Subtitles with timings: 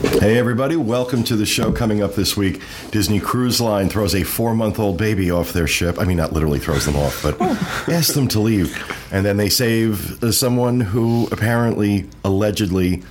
[0.00, 1.72] Hey, everybody, welcome to the show.
[1.72, 5.66] Coming up this week, Disney Cruise Line throws a four month old baby off their
[5.66, 5.98] ship.
[5.98, 8.80] I mean, not literally throws them off, but asks them to leave.
[9.10, 13.02] And then they save uh, someone who apparently, allegedly,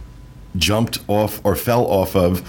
[0.55, 2.41] jumped off or fell off of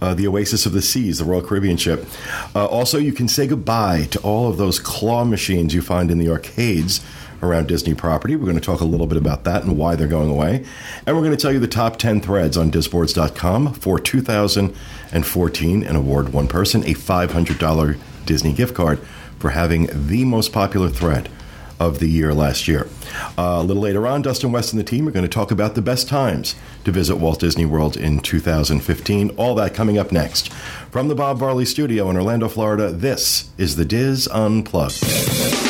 [0.00, 2.06] uh, the Oasis of the Seas, the Royal Caribbean ship.
[2.54, 6.18] Uh, also, you can say goodbye to all of those claw machines you find in
[6.18, 7.04] the arcades
[7.42, 8.36] around Disney property.
[8.36, 10.64] We're going to talk a little bit about that and why they're going away.
[11.06, 15.96] And we're going to tell you the top 10 threads on disboards.com for 2014 and
[15.96, 18.98] award one person a $500 Disney gift card
[19.38, 21.28] for having the most popular thread
[21.80, 22.86] of the year last year.
[23.38, 25.74] Uh, a little later on, Dustin West and the team are going to talk about
[25.74, 26.54] the best times
[26.84, 29.30] to visit Walt Disney World in 2015.
[29.30, 30.52] All that coming up next.
[30.52, 35.69] From the Bob Varley studio in Orlando, Florida, this is the DIS Unplugged.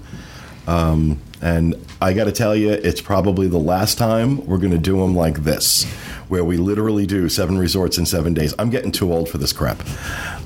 [0.67, 4.77] Um, and I got to tell you, it's probably the last time we're going to
[4.77, 5.85] do them like this,
[6.27, 8.53] where we literally do seven resorts in seven days.
[8.59, 9.81] I'm getting too old for this crap.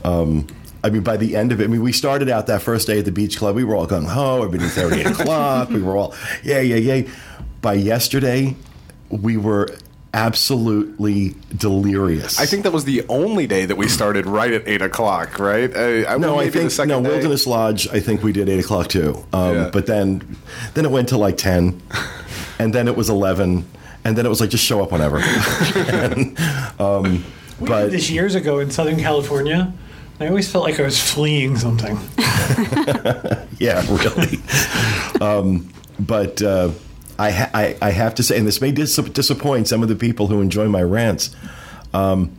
[0.06, 0.48] Um,
[0.84, 3.00] I mean, by the end of it, I mean, we started out that first day
[3.00, 3.56] at the beach club.
[3.56, 4.44] We were all gung ho.
[4.44, 5.70] Everybody's there at eight o'clock.
[5.70, 7.10] We were all, yeah, yeah, yeah.
[7.62, 8.56] By yesterday,
[9.10, 9.70] we were
[10.14, 12.40] absolutely delirious.
[12.40, 15.76] I think that was the only day that we started right at eight o'clock, right?
[15.76, 17.10] I, I no, I maybe the think no day.
[17.10, 17.88] Wilderness Lodge.
[17.90, 19.26] I think we did eight o'clock too.
[19.34, 19.70] Um, Yeah.
[19.72, 20.38] But then,
[20.74, 21.82] then it went to like ten,
[22.60, 23.66] and then it was eleven,
[24.04, 25.18] and then it was like just show up whenever.
[25.20, 26.38] and,
[26.80, 27.24] um,
[27.60, 29.74] We but did this years ago in Southern California.
[30.20, 31.98] I always felt like I was fleeing something.
[33.58, 34.40] yeah, really.
[35.20, 35.68] um,
[36.00, 36.70] but uh,
[37.22, 40.28] I, I I have to say, and this may dis- disappoint some of the people
[40.28, 41.36] who enjoy my rants.
[41.94, 42.32] Um,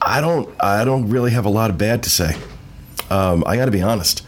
[0.00, 2.36] I don't I don't really have a lot of bad to say.
[3.10, 4.22] Um, I got to be honest.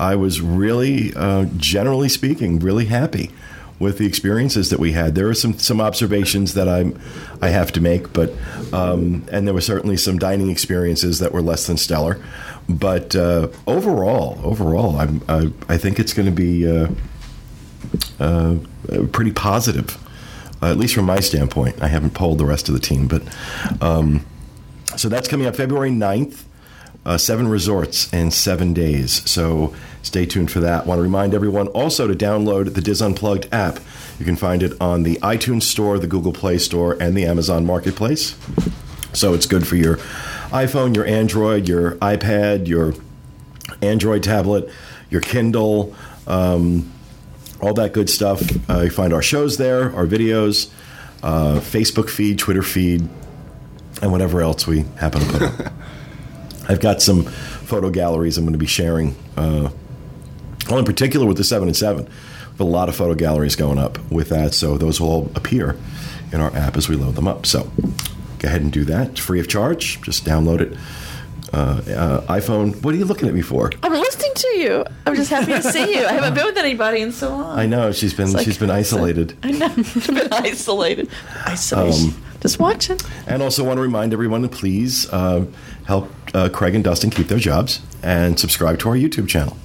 [0.00, 3.30] I was really, uh, generally speaking, really happy
[3.78, 5.14] with the experiences that we had.
[5.14, 6.98] There are some some observations that I'm
[7.40, 8.32] I have to make, but
[8.72, 12.20] um, and there were certainly some dining experiences that were less than stellar.
[12.68, 16.88] But uh, overall, overall, I'm I, I think it's going to be uh,
[18.20, 18.56] uh,
[19.12, 19.96] pretty positive,
[20.62, 21.82] uh, at least from my standpoint.
[21.82, 23.22] I haven't polled the rest of the team, but
[23.80, 24.24] um,
[24.96, 26.44] so that's coming up February 9th.
[27.06, 29.28] Uh, seven resorts in seven days.
[29.30, 30.84] So stay tuned for that.
[30.84, 33.78] Want to remind everyone also to download the DIS Unplugged app.
[34.18, 37.64] You can find it on the iTunes Store, the Google Play Store, and the Amazon
[37.64, 38.36] Marketplace.
[39.14, 39.96] So it's good for your
[40.50, 42.94] iPhone, your Android, your iPad, your
[43.80, 44.68] Android tablet,
[45.08, 45.94] your Kindle,
[46.26, 46.92] um,
[47.60, 48.42] all that good stuff.
[48.70, 50.70] Uh, you find our shows there, our videos,
[51.22, 53.08] uh, Facebook feed, Twitter feed,
[54.00, 55.72] and whatever else we happen to put up.
[56.68, 59.16] I've got some photo galleries I'm going to be sharing.
[59.36, 59.70] Uh,
[60.68, 62.08] well, in particular with the seven and seven,
[62.60, 64.52] a lot of photo galleries going up with that.
[64.52, 65.76] So those will all appear
[66.32, 67.46] in our app as we load them up.
[67.46, 67.70] So
[68.38, 69.10] go ahead and do that.
[69.10, 70.00] It's free of charge.
[70.02, 70.76] Just download it.
[71.52, 72.82] Uh, uh, iPhone.
[72.82, 73.70] What are you looking at me for?
[73.82, 74.84] I'm listening to you.
[75.06, 76.04] I'm just happy to see you.
[76.04, 77.58] I haven't been with anybody in so long.
[77.58, 79.34] I know she's been like- she's been isolated.
[79.42, 79.66] I know.
[79.76, 81.08] I've been isolated.
[81.46, 82.10] Isolation.
[82.10, 82.98] Um, just watching.
[83.26, 85.46] And also want to remind everyone to please uh,
[85.86, 89.56] help uh, Craig and Dustin keep their jobs and subscribe to our YouTube channel.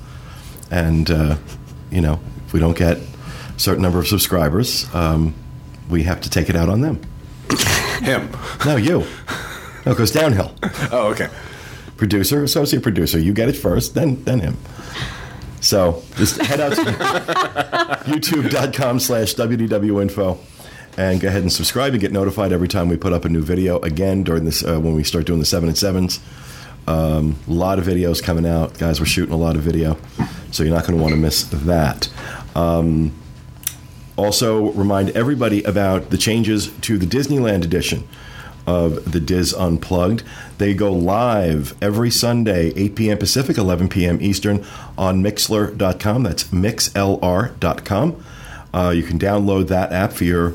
[0.71, 1.35] And, uh,
[1.91, 5.35] you know, if we don't get a certain number of subscribers, um,
[5.89, 7.01] we have to take it out on them.
[8.01, 8.29] Him.
[8.65, 9.05] No, you.
[9.85, 10.55] No, it goes downhill.
[10.91, 11.27] Oh, okay.
[12.03, 14.57] Producer, associate producer, you get it first, then then him.
[15.61, 16.81] So just head out to
[18.11, 20.37] youtube.com slash wdwinfo
[20.97, 23.41] and go ahead and subscribe and get notified every time we put up a new
[23.41, 23.79] video.
[23.79, 26.19] Again, during this, uh, when we start doing the seven and sevens,
[26.87, 28.99] Um, a lot of videos coming out, guys.
[28.99, 29.95] We're shooting a lot of video,
[30.51, 32.09] so you're not going to want to miss that.
[32.53, 33.13] Um,
[34.17, 38.05] also, remind everybody about the changes to the Disneyland edition
[38.67, 40.23] of the DIS Unplugged.
[40.57, 43.17] They go live every Sunday, 8 p.m.
[43.17, 44.19] Pacific, 11 p.m.
[44.21, 44.65] Eastern,
[44.97, 46.23] on Mixlr.com.
[46.23, 48.23] That's mixlr.com.
[48.73, 50.53] Uh, you can download that app for your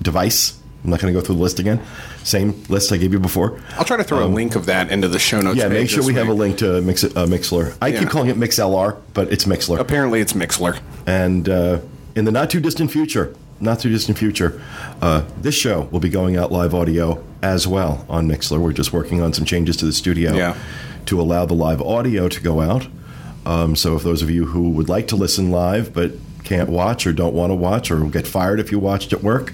[0.00, 0.58] device.
[0.84, 1.80] I'm not going to go through the list again.
[2.22, 3.60] Same list I gave you before.
[3.76, 5.54] I'll try to throw a link of that into the show notes.
[5.54, 7.76] Um, Yeah, make sure we have a link to Mix, uh, Mixlr.
[7.82, 8.00] I Yeah.
[8.00, 9.78] keep calling it MixLR, but it's Mixlr.
[9.78, 10.78] Apparently, it's Mixler.
[11.06, 11.80] And uh,
[12.14, 14.60] in the not too distant future, not too distant future,
[15.02, 18.58] uh, this show will be going out live audio as well on Mixler.
[18.58, 20.54] We're just working on some changes to the studio Yeah.
[21.06, 22.86] to allow the live audio to go out.
[23.46, 26.12] Um, so if those of you who would like to listen live but
[26.44, 29.52] can't watch or don't want to watch or get fired if you watched at work,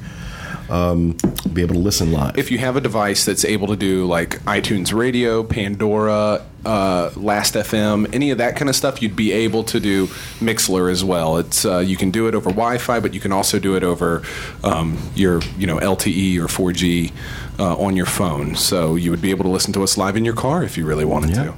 [0.71, 1.17] um,
[1.53, 2.37] be able to listen live.
[2.39, 7.55] If you have a device that's able to do like iTunes Radio, Pandora, uh, Last
[7.55, 10.07] FM, any of that kind of stuff, you'd be able to do
[10.41, 11.37] Mixler as well.
[11.39, 14.23] It's uh, you can do it over Wi-Fi, but you can also do it over
[14.63, 17.13] um, your you know LTE or 4G
[17.59, 18.55] uh, on your phone.
[18.57, 20.85] So you would be able to listen to us live in your car if you
[20.87, 21.55] really wanted Yeah.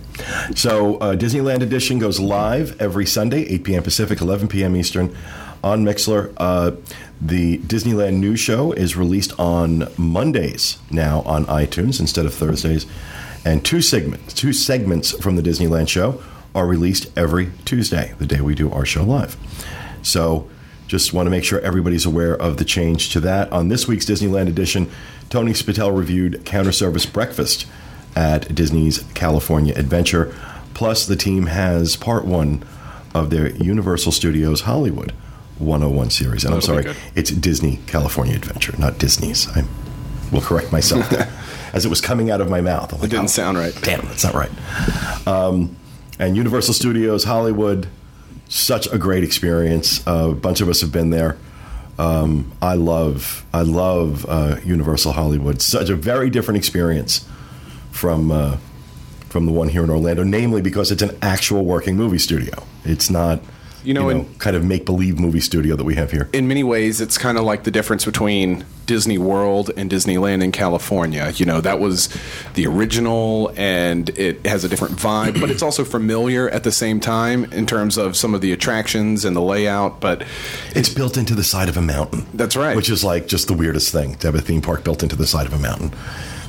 [0.48, 0.56] to.
[0.56, 3.82] So uh, Disneyland Edition goes live every Sunday, 8 p.m.
[3.82, 4.76] Pacific, 11 p.m.
[4.76, 5.16] Eastern,
[5.64, 6.32] on Mixlr.
[6.36, 6.72] Uh,
[7.20, 12.84] the Disneyland News Show is released on Mondays now on iTunes instead of Thursdays,
[13.46, 16.22] and two segments, two segments from the Disneyland Show
[16.54, 19.36] are released every Tuesday, the day we do our show live.
[20.02, 20.48] So.
[20.88, 23.50] Just want to make sure everybody's aware of the change to that.
[23.50, 24.88] On this week's Disneyland edition,
[25.28, 27.66] Tony Spatel reviewed Counter Service Breakfast
[28.14, 30.32] at Disney's California Adventure.
[30.74, 32.62] Plus, the team has part one
[33.14, 35.10] of their Universal Studios Hollywood
[35.58, 36.44] 101 series.
[36.44, 39.48] And I'm That'll be sorry, it's Disney California Adventure, not Disney's.
[39.56, 39.64] I
[40.30, 41.28] will correct myself there.
[41.76, 42.90] As it was coming out of my mouth.
[42.94, 43.74] I'm It didn't "Oh, sound right.
[43.82, 44.50] Damn, that's not right.
[45.28, 45.76] Um,
[46.18, 47.86] and Universal Studios Hollywood,
[48.48, 50.04] such a great experience.
[50.06, 51.36] Uh, a bunch of us have been there.
[51.98, 55.60] Um, I love, I love uh, Universal Hollywood.
[55.60, 57.28] Such a very different experience
[57.90, 58.56] from uh,
[59.28, 60.22] from the one here in Orlando.
[60.22, 62.62] Namely, because it's an actual working movie studio.
[62.86, 63.40] It's not,
[63.86, 66.28] You know, in- kind of make believe movie studio that we have here.
[66.32, 70.52] in many ways, it's kind of like the difference between Disney World and Disneyland in
[70.52, 71.32] California.
[71.36, 72.08] You know, that was
[72.54, 77.00] the original, and it has a different vibe, but it's also familiar at the same
[77.00, 80.00] time in terms of some of the attractions and the layout.
[80.00, 80.24] But
[80.74, 82.26] It's built into the side of a mountain.
[82.34, 82.76] That's right.
[82.76, 85.26] Which is like just the weirdest thing to have a theme park built into the
[85.26, 85.92] side of a mountain.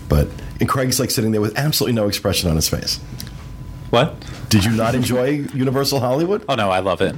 [0.09, 0.27] But
[0.59, 2.99] and Craig's like sitting there with absolutely no expression on his face.
[3.89, 4.15] What?
[4.49, 6.43] Did you not enjoy Universal Hollywood?
[6.49, 7.15] Oh no, I love it.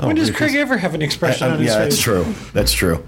[0.00, 1.94] when does because- Craig ever have an expression Uh, on his yeah, face?
[1.94, 2.34] that's true.
[2.52, 3.04] That's true.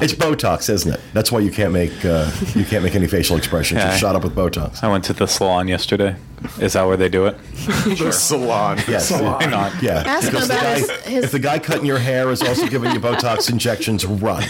[0.00, 1.00] It's Botox, isn't it?
[1.12, 3.78] That's why you can't make uh, you can't make any facial expressions.
[3.80, 4.82] Yeah, You're shot up with Botox.
[4.84, 6.14] I went to the salon yesterday.
[6.60, 7.36] Is that where they do it?
[7.98, 8.78] the salon.
[8.86, 9.10] Yes.
[9.10, 9.82] Why not?
[9.82, 10.04] Yeah.
[10.06, 12.42] Ask him Because the about guy- his- his- if the guy cutting your hair is
[12.42, 14.44] also giving you Botox injections, run.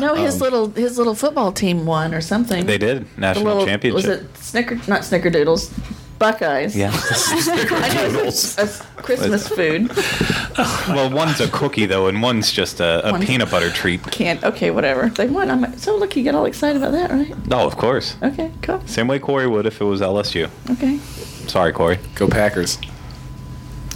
[0.00, 2.66] No, his Um, little his little football team won or something.
[2.66, 3.94] They did The national little championship.
[3.94, 5.70] was it Snicker not Snickerdoodles,
[6.20, 6.76] Buckeyes.
[6.76, 6.90] Yeah.
[6.94, 8.64] I know it's a,
[8.98, 9.88] a Christmas food.
[10.88, 14.02] well, one's a cookie though, and one's just a, a One- peanut butter treat.
[14.12, 14.44] Can't.
[14.44, 15.08] Okay, whatever.
[15.08, 15.50] They won.
[15.50, 17.34] I'm like, so look, you get all excited about that, right?
[17.50, 18.16] Oh, of course.
[18.22, 18.86] Okay, cool.
[18.86, 20.50] Same way Corey would if it was LSU.
[20.70, 20.98] Okay.
[21.48, 21.98] Sorry, Corey.
[22.14, 22.78] Go Packers.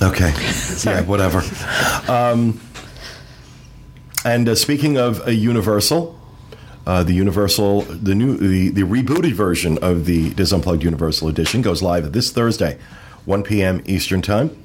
[0.02, 0.32] Okay.
[0.84, 1.42] yeah, whatever.
[2.10, 2.58] Um,
[4.24, 6.18] and uh, speaking of uh, Universal,
[6.86, 11.62] uh, the Universal, the new, the, the rebooted version of the Dis Unplugged Universal Edition
[11.62, 12.78] goes live this Thursday,
[13.24, 13.82] 1 p.m.
[13.86, 14.56] Eastern Time,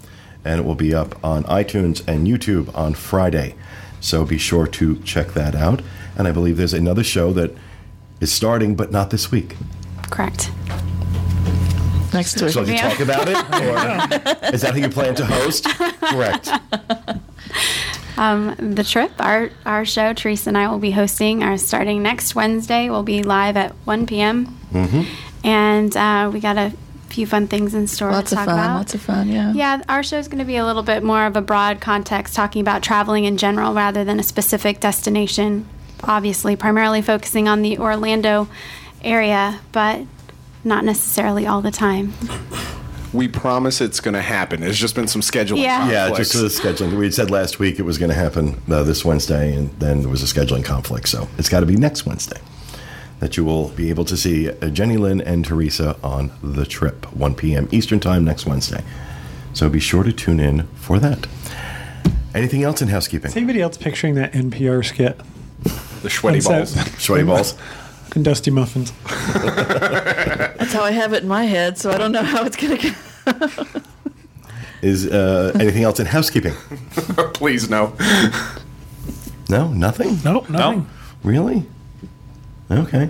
[0.44, 3.56] and it will be up on iTunes and YouTube on Friday.
[4.02, 5.82] So be sure to check that out.
[6.18, 7.56] And I believe there's another show that
[8.20, 9.56] is starting, but not this week.
[10.10, 10.52] Correct.
[12.14, 12.52] Next week.
[12.52, 12.90] So you Yeah.
[12.90, 15.66] talk about it, or is that how you plan to host?
[16.02, 16.50] Correct.
[18.18, 21.44] Um, the trip, our our show, Teresa and I will be hosting.
[21.44, 22.90] Are starting next Wednesday.
[22.90, 24.58] We'll be live at 1 p.m.
[24.72, 25.48] Mm-hmm.
[25.48, 26.74] And uh, we got a
[27.10, 28.54] few fun things in store lots to of fun.
[28.54, 28.76] about.
[28.76, 29.30] Lots of fun.
[29.30, 29.54] Yeah.
[29.54, 32.36] Yeah, our show is going to be a little bit more of a broad context,
[32.36, 35.68] talking about traveling in general rather than a specific destination.
[36.04, 38.48] Obviously, primarily focusing on the Orlando
[39.04, 40.06] area, but
[40.64, 42.14] not necessarily all the time.
[43.14, 44.62] We promise it's going to happen.
[44.62, 45.64] There's just been some scheduling.
[45.64, 45.90] Yeah.
[45.90, 46.98] Yeah, just the scheduling.
[46.98, 50.02] We had said last week it was going to happen uh, this Wednesday, and then
[50.02, 51.10] there was a scheduling conflict.
[51.10, 52.40] So it's got to be next Wednesday
[53.20, 57.12] that you will be able to see uh, Jenny Lynn and Teresa on the trip,
[57.14, 57.68] 1 p.m.
[57.72, 58.84] Eastern Time next Wednesday.
[59.54, 61.28] So be sure to tune in for that.
[62.34, 63.32] Anything else in housekeeping?
[63.32, 65.20] Is anybody else picturing that NPR skit?
[66.02, 66.74] the sweaty balls.
[67.02, 67.56] Sweaty balls.
[68.16, 68.92] and Dusty Muffins.
[69.04, 72.78] That's how I have it in my head, so I don't know how it's going
[72.78, 73.82] to go.
[74.82, 76.54] Is uh, anything else in housekeeping?
[77.34, 77.94] Please no.
[79.50, 80.20] No, nothing.
[80.24, 80.88] Nope, nothing.
[81.24, 81.66] Really?
[82.72, 83.10] Okay.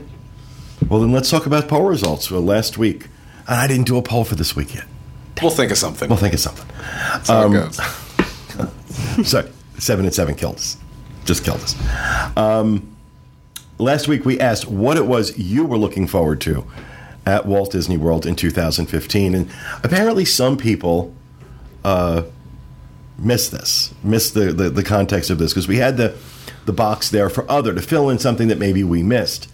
[0.88, 3.08] Well, then let's talk about poll results for last week.
[3.48, 4.86] And I didn't do a poll for this week yet.
[5.42, 6.10] We'll think of something.
[6.10, 6.68] We'll think of something.
[6.78, 7.76] That's how it goes.
[9.30, 10.78] Sorry, seven and seven killed us.
[11.26, 11.76] Just killed us.
[12.38, 12.96] Um,
[13.80, 16.66] last week we asked what it was you were looking forward to
[17.26, 19.50] at Walt Disney World in 2015, and
[19.84, 21.14] apparently some people
[21.84, 22.24] uh,
[23.18, 26.16] missed this, missed the, the, the context of this because we had the
[26.66, 29.50] the box there for other to fill in something that maybe we missed.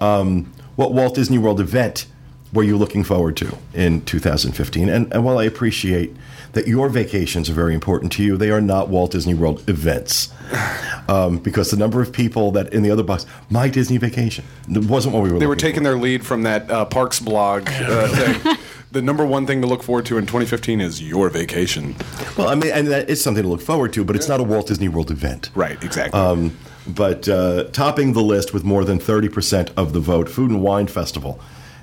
[0.00, 2.06] Um, what Walt Disney World event
[2.52, 4.88] were you looking forward to in 2015?
[4.88, 6.16] And, and while I appreciate
[6.52, 10.32] that your vacations are very important to you, they are not Walt Disney World events.
[11.08, 15.14] Um, because the number of people that in the other box, my Disney vacation, wasn't
[15.14, 18.08] what we were They were taking their lead from that uh, Parks blog uh,
[18.42, 18.58] thing.
[18.92, 21.96] The number one thing to look forward to in 2015 is your vacation.
[22.36, 24.42] Well, I mean, and that is something to look forward to, but it's not a
[24.42, 25.48] Walt Disney World event.
[25.54, 26.20] Right, exactly.
[26.20, 30.62] Um, but uh, topping the list with more than 30% of the vote, Food and
[30.62, 31.40] Wine Festival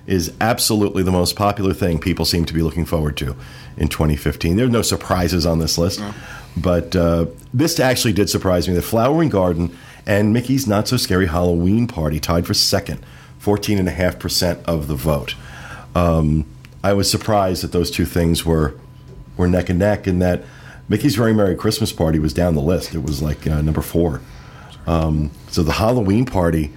[0.07, 3.35] is absolutely the most popular thing people seem to be looking forward to
[3.77, 4.55] in 2015.
[4.55, 6.01] There are no surprises on this list,
[6.55, 8.75] but uh, this actually did surprise me.
[8.75, 13.03] The Flower and Garden and Mickey's Not So Scary Halloween Party tied for second,
[13.41, 15.35] 14.5% of the vote.
[15.95, 16.45] Um,
[16.83, 18.75] I was surprised that those two things were
[19.37, 20.43] were neck and neck, and that
[20.87, 22.93] Mickey's Very Merry Christmas Party was down the list.
[22.93, 24.21] It was like uh, number four.
[24.87, 26.71] Um, so the Halloween party,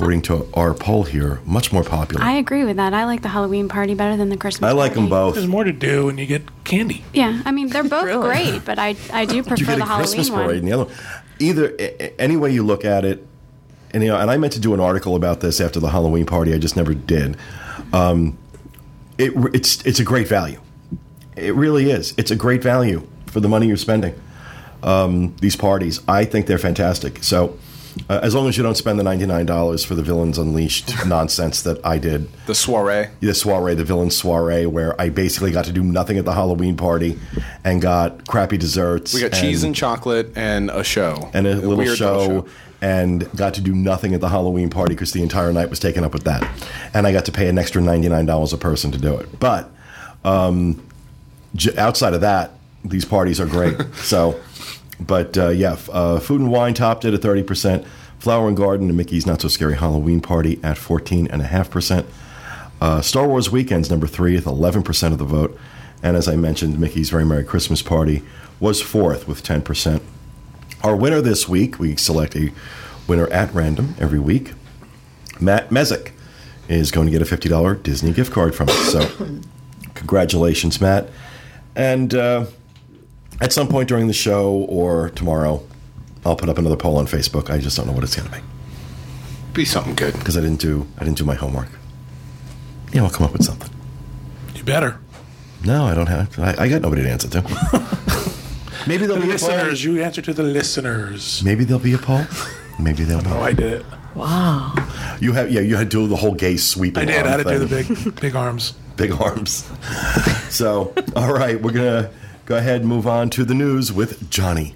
[0.00, 2.22] according to our poll here, much more popular.
[2.24, 2.94] I agree with that.
[2.94, 4.66] I like the Halloween party better than the Christmas.
[4.68, 5.34] I like them both.
[5.34, 7.04] There's more to do, and you get candy.
[7.12, 8.26] Yeah, I mean they're both Really?
[8.26, 10.44] great, but I I do prefer you prefer get the a Halloween Christmas one.
[10.46, 10.84] parade and the other.
[10.86, 10.94] one.
[11.38, 13.26] Either a- a- any way you look at it,
[13.92, 16.24] and you know, and I meant to do an article about this after the Halloween
[16.26, 16.54] party.
[16.54, 17.36] I just never did.
[17.92, 18.38] Um,
[19.18, 20.60] it, it's it's a great value.
[21.36, 22.14] It really is.
[22.16, 24.14] It's a great value for the money you're spending.
[24.82, 27.22] Um, these parties, I think they're fantastic.
[27.22, 27.58] So.
[28.08, 30.92] Uh, as long as you don't spend the ninety nine dollars for the Villains Unleashed
[31.06, 33.08] nonsense that I did, the soiree.
[33.20, 36.76] the soiree, the villain soiree, where I basically got to do nothing at the Halloween
[36.76, 37.18] party
[37.64, 39.14] and got crappy desserts.
[39.14, 41.30] We got cheese and chocolate and a show.
[41.34, 42.46] and a little weird show,
[42.80, 46.02] and got to do nothing at the Halloween party because the entire night was taken
[46.02, 46.42] up with that.
[46.94, 49.38] And I got to pay an extra ninety nine dollars a person to do it.
[49.38, 49.70] But
[50.24, 50.82] um,
[51.54, 52.52] j- outside of that,
[52.84, 53.76] these parties are great.
[53.96, 54.40] so,
[55.00, 57.86] but uh, yeah, uh, food and wine topped it at thirty percent.
[58.18, 61.70] Flower and Garden and Mickey's Not So Scary Halloween Party at fourteen and a half
[61.70, 62.06] percent.
[62.80, 65.58] Uh, Star Wars Weekends number three with eleven percent of the vote,
[66.02, 68.22] and as I mentioned, Mickey's Very Merry Christmas Party
[68.58, 70.02] was fourth with ten percent.
[70.82, 72.52] Our winner this week, we select a
[73.06, 74.52] winner at random every week.
[75.40, 76.12] Matt Mezick
[76.68, 78.92] is going to get a fifty dollar Disney gift card from us.
[78.92, 79.40] So,
[79.94, 81.08] congratulations, Matt!
[81.74, 82.46] And uh,
[83.40, 85.62] at some point during the show or tomorrow,
[86.24, 87.50] I'll put up another poll on Facebook.
[87.50, 88.42] I just don't know what it's going to be
[89.54, 90.14] Be something good.
[90.14, 91.68] because I didn't do I didn't do my homework.
[92.92, 93.70] Yeah, I'll come up with something.
[94.54, 94.98] You better.
[95.64, 96.38] No, I don't have.
[96.38, 97.42] I, I got nobody to answer to.
[98.86, 99.48] Maybe The there'll be a poll.
[99.48, 101.42] listeners, you answer to the listeners.
[101.44, 102.24] Maybe there'll be a poll.
[102.78, 103.28] Maybe there'll be.
[103.30, 103.86] Oh, I did it.
[104.14, 104.74] Wow.
[105.20, 105.60] You have yeah.
[105.60, 107.02] You had to do the whole gay sweeping.
[107.02, 107.16] I did.
[107.18, 108.72] arm I had to do the big, big arms.
[108.96, 109.68] big arms.
[110.48, 112.10] so, all right, we're gonna
[112.50, 114.74] go ahead and move on to the news with Johnny.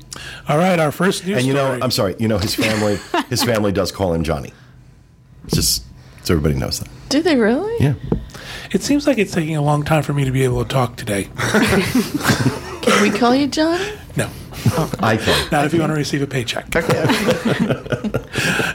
[0.49, 1.77] All right, our first news And you know.
[1.83, 2.15] I'm sorry.
[2.21, 4.53] You know, his family, his family does call him Johnny.
[5.47, 5.85] It's just
[6.23, 6.89] so everybody knows that.
[7.09, 7.75] Do they really?
[7.85, 7.95] Yeah.
[8.71, 10.95] It seems like it's taking a long time for me to be able to talk
[10.95, 11.25] today.
[12.83, 13.93] Can we call you Johnny?
[14.17, 14.31] No,
[15.01, 15.49] I can.
[15.51, 16.67] not if you want to receive a paycheck.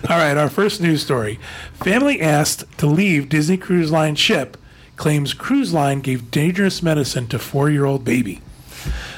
[0.09, 1.39] All right, our first news story.
[1.73, 4.57] Family asked to leave Disney Cruise Line ship
[4.97, 8.41] claims cruise line gave dangerous medicine to four-year-old baby.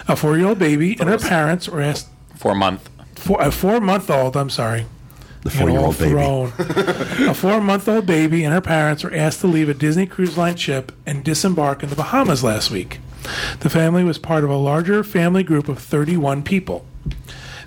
[0.07, 2.07] A four-year-old baby and her parents were asked.
[2.35, 2.89] for a month.
[3.15, 4.35] Four, a four-month-old.
[4.35, 4.85] I'm sorry.
[5.43, 6.11] The Got four-year-old baby.
[6.11, 6.53] thrown.
[7.29, 10.91] a four-month-old baby and her parents were asked to leave a Disney Cruise Line ship
[11.05, 12.99] and disembark in the Bahamas last week.
[13.59, 16.85] The family was part of a larger family group of 31 people.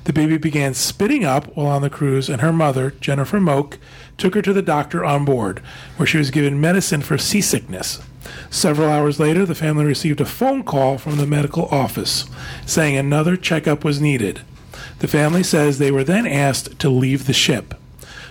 [0.04, 3.78] The baby began spitting up while on the cruise, and her mother, Jennifer Moak,
[4.18, 5.58] took her to the doctor on board,
[5.96, 8.00] where she was given medicine for seasickness.
[8.50, 12.24] Several hours later, the family received a phone call from the medical office
[12.66, 14.40] saying another checkup was needed.
[15.00, 17.74] The family says they were then asked to leave the ship.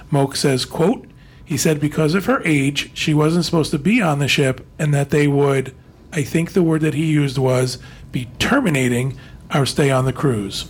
[0.09, 1.07] Moak says, quote,
[1.45, 4.93] he said because of her age, she wasn't supposed to be on the ship and
[4.93, 5.75] that they would,
[6.11, 7.77] I think the word that he used was,
[8.11, 9.17] be terminating
[9.53, 10.69] our stay on the cruise.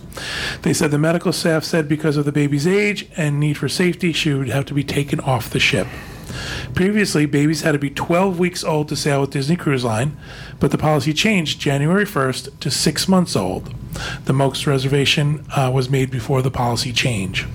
[0.62, 4.12] They said the medical staff said because of the baby's age and need for safety,
[4.12, 5.86] she would have to be taken off the ship.
[6.74, 10.16] Previously, babies had to be 12 weeks old to sail with Disney Cruise Line,
[10.58, 13.72] but the policy changed January 1st to six months old.
[14.24, 17.46] The Moaks reservation uh, was made before the policy change.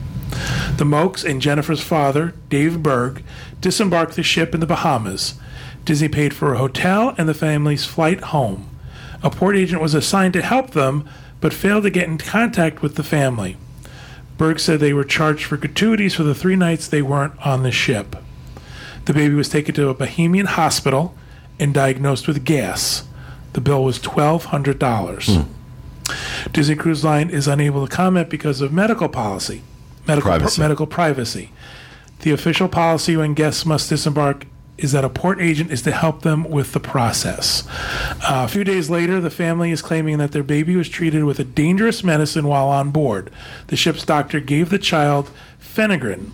[0.78, 3.24] The Moaks and Jennifer's father, Dave Berg,
[3.60, 5.36] disembarked the ship in the Bahamas.
[5.84, 8.70] Disney paid for a hotel and the family's flight home.
[9.24, 11.08] A port agent was assigned to help them,
[11.42, 13.58] but failed to get in contact with the family.
[14.38, 17.72] Berg said they were charged for gratuities for the three nights they weren't on the
[17.72, 18.16] ship.
[19.06, 21.14] The baby was taken to a Bahamian hospital
[21.60, 23.04] and diagnosed with gas.
[23.54, 25.44] The bill was $1,200.
[25.44, 26.52] Hmm.
[26.52, 29.62] Disney Cruise Line is unable to comment because of medical policy,
[30.08, 30.62] medical Privacy.
[30.62, 31.52] medical privacy.
[32.22, 34.46] The official policy when guests must disembark
[34.84, 37.68] is that a port agent is to help them with the process.
[37.68, 41.40] Uh, a few days later, the family is claiming that their baby was treated with
[41.40, 43.30] a dangerous medicine while on board.
[43.68, 45.32] The ship's doctor gave the child
[45.62, 46.32] Phenergan.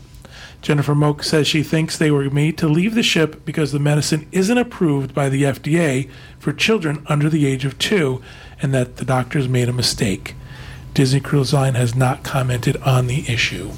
[0.62, 4.28] Jennifer Moak says she thinks they were made to leave the ship because the medicine
[4.32, 6.10] isn't approved by the FDA
[6.40, 8.20] for children under the age of two
[8.62, 10.34] and that the doctors made a mistake.
[10.96, 13.74] Disney Cruise Line has not commented on the issue.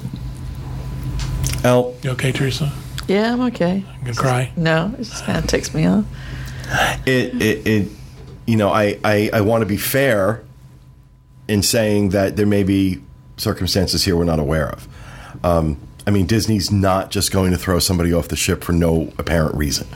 [1.64, 2.72] Al, You okay, Teresa?
[3.08, 3.78] Yeah, I'm okay.
[3.78, 4.52] You gonna cry?
[4.56, 6.04] No, it just kind of takes me off.
[7.06, 7.88] it, it, it
[8.46, 10.44] you know, I, I, I want to be fair
[11.48, 13.02] in saying that there may be
[13.38, 14.88] circumstances here we're not aware of.
[15.42, 19.12] Um, I mean, Disney's not just going to throw somebody off the ship for no
[19.18, 19.86] apparent reason.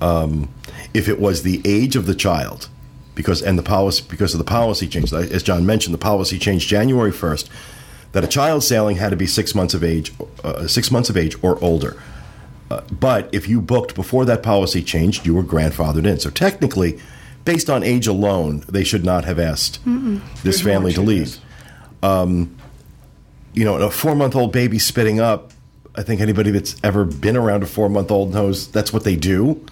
[0.00, 0.48] Um,
[0.92, 2.68] if it was the age of the child,
[3.14, 6.68] because and the policy because of the policy change, as John mentioned, the policy changed
[6.68, 7.48] January first,
[8.12, 11.16] that a child sailing had to be six months of age, uh, six months of
[11.16, 12.00] age or older.
[12.70, 16.18] Uh, but if you booked before that policy changed, you were grandfathered in.
[16.18, 16.98] So technically,
[17.44, 19.80] based on age alone, they should not have asked
[20.42, 21.38] this family to leave.
[22.02, 22.56] Um,
[23.52, 25.52] you know, a four month old baby spitting up.
[25.94, 29.14] I think anybody that's ever been around a four month old knows that's what they
[29.16, 29.64] do.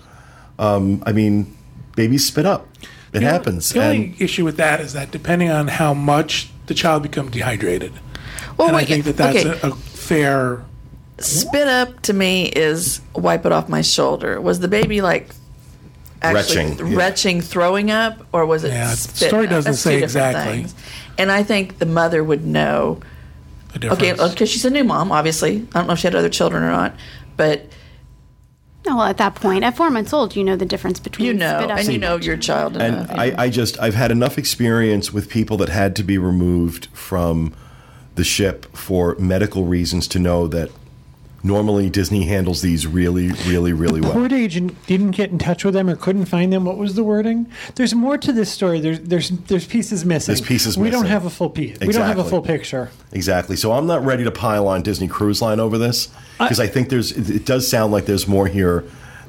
[0.59, 1.57] Um, I mean,
[1.97, 2.69] babies spit up.
[2.83, 3.69] It The only- happens.
[3.71, 7.33] The only and issue with that is that depending on how much the child becomes
[7.33, 7.93] dehydrated,
[8.57, 9.61] Well, and I think that that's okay.
[9.67, 10.65] a, a fair.
[11.25, 14.41] Spit up to me is wipe it off my shoulder.
[14.41, 15.29] Was the baby like
[16.21, 16.97] actually Retching, yeah.
[16.97, 18.69] retching, throwing up, or was it?
[18.69, 19.51] Yeah, the story up?
[19.51, 20.57] doesn't That's say different exactly.
[20.63, 20.75] things.
[21.19, 23.01] And I think the mother would know.
[23.83, 25.67] Okay, because she's a new mom, obviously.
[25.75, 26.95] I don't know if she had other children or not,
[27.37, 27.67] but
[28.85, 31.35] Oh, well, at that point, at four months old, you know the difference between you
[31.35, 33.11] know, spit up and you know your child and enough.
[33.13, 37.55] I, I just I've had enough experience with people that had to be removed from
[38.17, 40.71] the ship for medical reasons to know that
[41.43, 44.13] normally Disney handles these really, really, really well.
[44.13, 46.65] Port agent didn't get in touch with them or couldn't find them.
[46.65, 47.47] What was the wording?
[47.75, 48.81] There's more to this story.
[48.81, 50.35] There's there's there's pieces missing.
[50.35, 51.13] There's pieces We don't missing.
[51.13, 51.79] have a full piece.
[51.81, 52.91] We don't have a full picture.
[53.13, 53.57] Exactly.
[53.57, 56.89] So I'm not ready to pile on Disney Cruise Line over this because I, think
[56.89, 58.85] there's it, it does sound like there's more here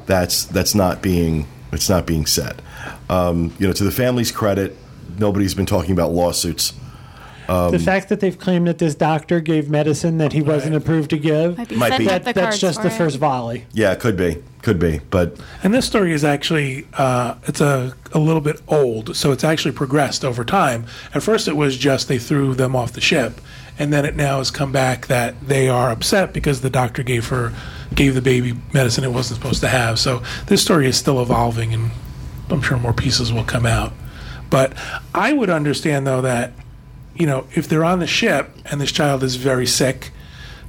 [0.05, 2.61] that's that's not being it's not being said.
[3.09, 4.77] Um, you know, to the family's credit,
[5.17, 6.73] nobody's been talking about lawsuits.
[7.47, 11.09] Um, the fact that they've claimed that this doctor gave medicine that he wasn't approved
[11.09, 11.57] to give.
[11.57, 12.05] Might be Might be.
[12.05, 13.65] That, the that's just the first volley.
[13.73, 17.95] Yeah, it could be, could be, but And this story is actually uh, it's a,
[18.13, 20.85] a little bit old, so it's actually progressed over time.
[21.13, 23.41] At first, it was just they threw them off the ship,
[23.77, 27.27] and then it now has come back that they are upset because the doctor gave
[27.27, 27.53] her
[27.93, 29.99] gave the baby medicine it wasn't supposed to have.
[29.99, 31.91] So this story is still evolving, and
[32.49, 33.93] I'm sure more pieces will come out.
[34.49, 34.73] But
[35.13, 36.53] I would understand though that
[37.15, 40.11] you know if they're on the ship and this child is very sick.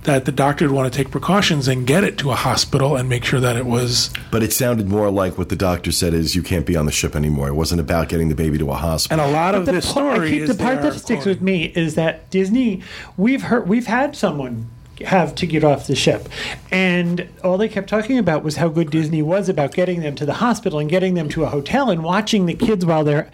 [0.05, 3.09] That the doctor would want to take precautions and get it to a hospital and
[3.09, 6.37] make sure that it was but it sounded more like what the doctor said is
[6.37, 7.49] you can't be on the ship anymore.
[7.49, 9.25] It wasn't about getting the baby to a hospital.
[9.25, 11.23] And a lot of the this pa- I story keep- is the part that sticks
[11.23, 12.83] quoting- with me is that Disney.
[13.17, 14.67] We've heard we've had someone
[15.07, 16.29] have to get off the ship,
[16.71, 20.27] and all they kept talking about was how good Disney was about getting them to
[20.27, 23.31] the hospital and getting them to a hotel and watching the kids while they're.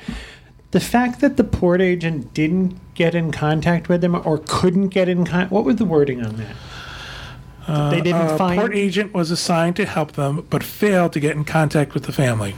[0.72, 5.08] The fact that the port agent didn't get in contact with them or couldn't get
[5.08, 5.50] in contact.
[5.50, 6.56] What was the wording on that?
[7.66, 8.58] That they didn't A find.
[8.60, 12.12] port agent was assigned to help them, but failed to get in contact with the
[12.12, 12.54] family.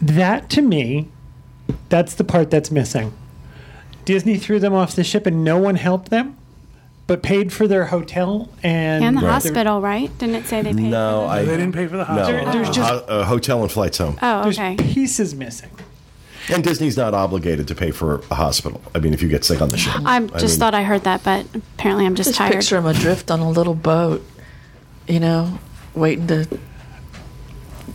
[0.00, 1.08] That to me,
[1.88, 3.12] that's the part that's missing.
[4.04, 6.36] Disney threw them off the ship and no one helped them,
[7.06, 10.16] but paid for their hotel and, And the their- hospital, right?
[10.18, 10.82] Didn't it say they paid?
[10.90, 12.04] no, for I They didn't pay for the no.
[12.04, 12.44] hospital.
[12.44, 14.18] There- there's uh, just- ho- a hotel and flights home.
[14.20, 14.76] Oh, There's okay.
[14.76, 15.70] pieces missing.
[16.50, 18.80] And Disney's not obligated to pay for a hospital.
[18.94, 19.94] I mean, if you get sick on the ship.
[20.04, 22.52] I just mean- thought I heard that, but apparently I'm just, just tired.
[22.52, 24.24] picture him adrift on a little boat,
[25.06, 25.58] you know,
[25.94, 26.46] waiting to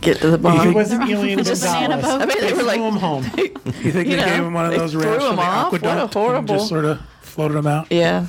[0.00, 0.68] get to the If bottom.
[0.72, 2.22] it wasn't Elián Just banana Gonzalez, boat.
[2.22, 3.24] I mean, they they were like, flew him home.
[3.82, 5.36] You think You they know, gave him one of they those threw rafts him from
[5.36, 5.72] the off?
[5.72, 7.86] What a aqueduct and horrible- just sort of floated him out?
[7.92, 8.26] yeah.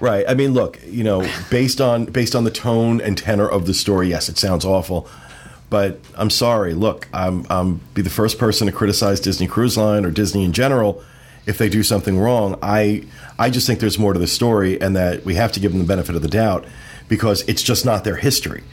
[0.00, 0.24] Right.
[0.28, 3.74] I mean, look, you know, based on based on the tone and tenor of the
[3.74, 5.08] story, yes, it sounds awful.
[5.72, 6.74] But I'm sorry.
[6.74, 10.52] Look, I'm I'm be the first person to criticize Disney Cruise Line or Disney in
[10.52, 11.02] general
[11.46, 12.58] if they do something wrong.
[12.60, 13.04] I
[13.38, 15.80] I just think there's more to the story, and that we have to give them
[15.80, 16.66] the benefit of the doubt
[17.08, 18.64] because it's just not their history.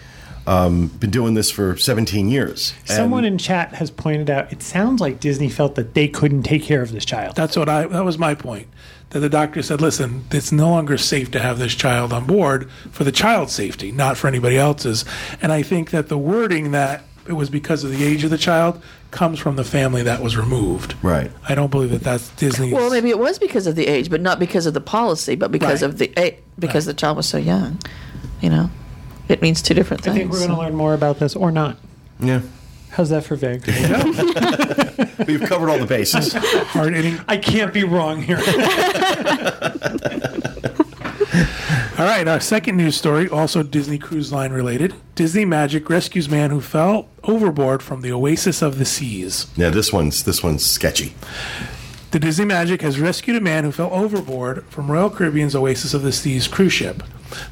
[0.45, 2.73] Um, been doing this for 17 years.
[2.83, 6.63] Someone in chat has pointed out it sounds like Disney felt that they couldn't take
[6.63, 7.37] care of this child.
[7.37, 7.87] That's what I.
[7.87, 8.67] That was my point.
[9.11, 12.69] That the doctor said, "Listen, it's no longer safe to have this child on board
[12.91, 15.03] for the child's safety, not for anybody else's."
[15.41, 18.37] And I think that the wording that it was because of the age of the
[18.37, 20.93] child comes from the family that was removed.
[21.01, 21.31] Right.
[21.47, 22.71] I don't believe that that's Disney.
[22.73, 25.51] Well, maybe it was because of the age, but not because of the policy, but
[25.51, 25.89] because Right.
[25.89, 26.93] of the a- because Right.
[26.95, 27.79] the child was so young.
[28.41, 28.69] You know,
[29.27, 30.15] it means two different things.
[30.15, 31.77] I think we're going to learn more about this or not.
[32.19, 32.41] yeah,
[32.91, 33.63] How's that for vague?
[35.27, 36.33] we've covered all the bases.
[36.33, 37.19] hard hitting.
[37.27, 38.39] I can't be wrong here.
[41.99, 44.93] All right, our second news story, also Disney Cruise Line related.
[45.15, 49.47] Disney Magic rescues man who fell overboard from the Oasis of the Seas.
[49.57, 51.13] Yeah, this one's this one's sketchy.
[52.11, 56.01] The Disney Magic has rescued a man who fell overboard from Royal Caribbean's Oasis of
[56.01, 57.03] the Seas cruise ship.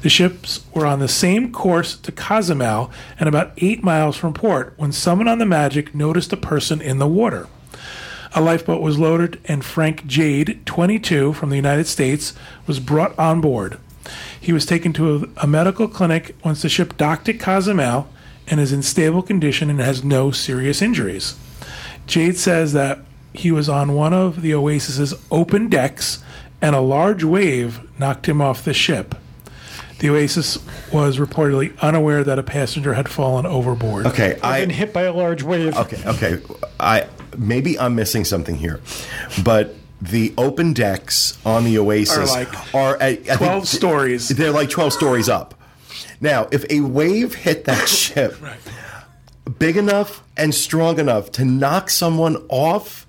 [0.02, 2.90] The ships were on the same course to Cozumel
[3.20, 6.98] and about eight miles from port when someone on the Magic noticed a person in
[6.98, 7.46] the water.
[8.34, 12.34] A lifeboat was loaded, and Frank Jade, 22, from the United States,
[12.66, 13.78] was brought on board.
[14.40, 18.08] He was taken to a, a medical clinic once the ship docked at Cozumel
[18.48, 21.36] and is in stable condition and has no serious injuries.
[22.08, 23.00] Jade says that
[23.32, 26.22] he was on one of the Oasis's open decks
[26.60, 29.14] and a large wave knocked him off the ship.
[30.00, 30.58] The Oasis
[30.92, 34.06] was reportedly unaware that a passenger had fallen overboard.
[34.06, 35.76] Okay, I've I been hit by a large wave.
[35.76, 36.42] Okay, okay.
[36.78, 38.80] I maybe I'm missing something here,
[39.42, 44.28] but the open decks on the Oasis Are like are at, I think 12 stories.
[44.28, 45.54] They're like 12 stories up.
[46.20, 48.36] Now, if a wave hit that ship
[49.58, 53.06] big enough and strong enough to knock someone off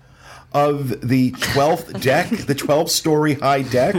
[0.53, 3.95] of the 12th deck, the 12 story high deck,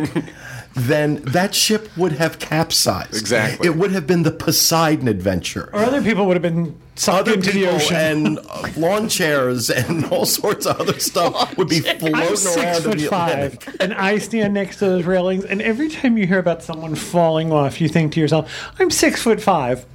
[0.74, 3.14] then that ship would have capsized.
[3.14, 3.66] Exactly.
[3.68, 7.34] It would have been the Poseidon adventure Or other people would have been sucked other
[7.34, 7.96] into the ocean.
[7.96, 12.36] and uh, lawn chairs and all sorts of other stuff would be floating I'm around
[12.36, 13.76] six in foot the five, Atlantic.
[13.80, 15.44] and I stand next to those railings.
[15.44, 19.22] And every time you hear about someone falling off, you think to yourself, "I'm six
[19.22, 19.86] foot five.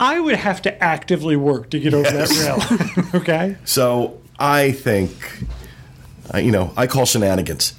[0.00, 2.28] I would have to actively work to get over Yes.
[2.38, 5.12] that rail." okay, So I think,
[6.34, 7.74] uh, you know, I call shenanigans.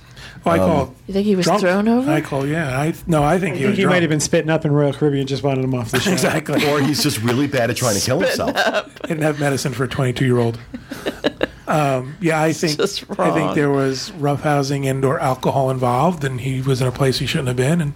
[0.45, 0.95] Oh, I call.
[1.07, 1.61] You think he was drunk.
[1.61, 2.09] thrown over?
[2.09, 2.45] I call.
[2.45, 2.79] Yeah.
[2.79, 3.23] I no.
[3.23, 3.95] I think I he think was he drunk.
[3.95, 6.13] might have been spitting up, in Royal Caribbean just wanted him off the ship.
[6.13, 6.65] exactly.
[6.69, 8.53] Or he's just really bad at trying to kill himself.
[9.01, 10.57] didn't have medicine for a 22 year old.
[11.69, 12.79] Um, yeah, I think
[13.19, 17.19] I think there was roughhousing and or alcohol involved, and he was in a place
[17.19, 17.79] he shouldn't have been.
[17.79, 17.93] And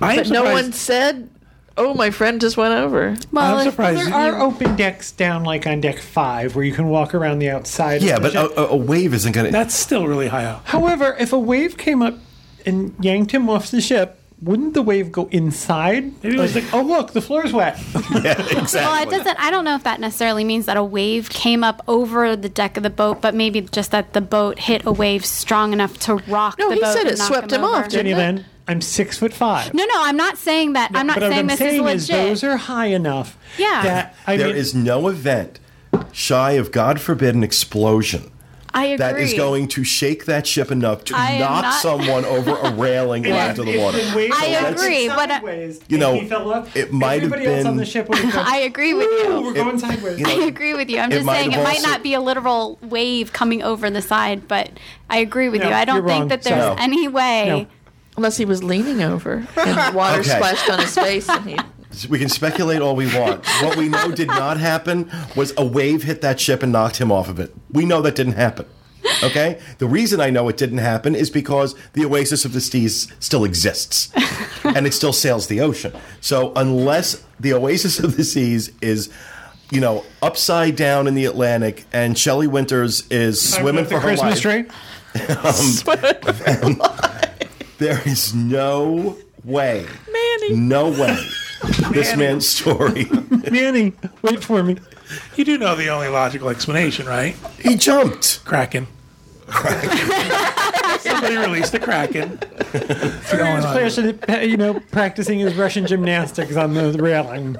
[0.00, 1.28] I but no one said,
[1.78, 4.00] "Oh, my friend just went over." Well, I'm surprised.
[4.06, 7.48] There are open decks down, like on deck five, where you can walk around the
[7.50, 8.02] outside.
[8.02, 8.58] Yeah, of the but ship.
[8.58, 9.52] a, a- a wave isn't going to.
[9.52, 10.66] That's still really high up.
[10.66, 12.14] However, if a wave came up
[12.66, 16.22] and yanked him off the ship, wouldn't the wave go inside?
[16.22, 17.78] Maybe it was like, oh look, the floor's wet.
[18.22, 18.80] Yeah, exactly.
[18.80, 19.38] Well, it doesn't.
[19.40, 22.76] I don't know if that necessarily means that a wave came up over the deck
[22.76, 26.14] of the boat, but maybe just that the boat hit a wave strong enough to
[26.28, 26.92] rock No, the he boat.
[26.96, 27.76] said it swept him over.
[27.84, 28.16] off, Jenny it?
[28.16, 29.74] Lynn, I'm six foot five.
[29.74, 30.90] No, no, I'm not saying that.
[30.94, 32.28] I'm not but saying what I'm this saying is is legit.
[32.28, 33.36] those are high enough.
[33.58, 33.82] Yeah.
[33.82, 35.58] That I There mean, is no event
[36.12, 38.37] shy of, God forbid, an explosion I agree.
[38.72, 42.52] That is going to shake that ship enough to I am knock not- someone over
[42.56, 43.98] a railing and into the water.
[44.34, 47.64] I agree, but uh, I- You know, he fell off, it might have everybody else
[47.64, 49.42] on been- the ship would have gone, I agree with "Ooh, you.
[49.42, 50.18] We're going sideways.
[50.18, 50.98] you know, I agree with you.
[50.98, 53.62] I'm It just might saying it have might also- not be a literal wave coming
[53.62, 54.70] over the side, but
[55.10, 55.74] I agree with No, you.
[55.74, 56.28] I don't you're think wrong.
[56.28, 57.46] that there's So- any way.
[57.48, 57.66] No.
[58.16, 60.30] Unless he was leaning over and the water Okay.
[60.30, 61.56] splashed on his face, and he.
[62.08, 63.46] We can speculate all we want.
[63.62, 67.10] What we know did not happen was a wave hit that ship and knocked him
[67.10, 67.54] off of it.
[67.72, 68.66] We know that didn't happen.
[69.22, 69.58] Okay?
[69.78, 73.44] The reason I know it didn't happen is because the Oasis of the Seas still
[73.44, 74.12] exists
[74.64, 75.92] and it still sails the ocean.
[76.20, 79.10] So unless the Oasis of the Seas is
[79.70, 84.00] you know, upside down in the Atlantic, and Shelley Winters is um, swimming for her
[84.00, 84.66] Christmas life.
[84.66, 84.66] tree.
[87.78, 90.56] There is no way, Manny.
[90.56, 91.16] no way,
[91.92, 93.06] this man's story.
[93.50, 93.92] Manny,
[94.22, 94.76] wait for me.
[95.36, 97.34] You do know the only logical explanation, right?
[97.60, 98.44] He jumped.
[98.44, 98.86] Kraken.
[101.00, 102.38] Somebody released the Kraken.
[102.74, 107.56] It's the only He's logical- you know, practicing his Russian gymnastics on the railing.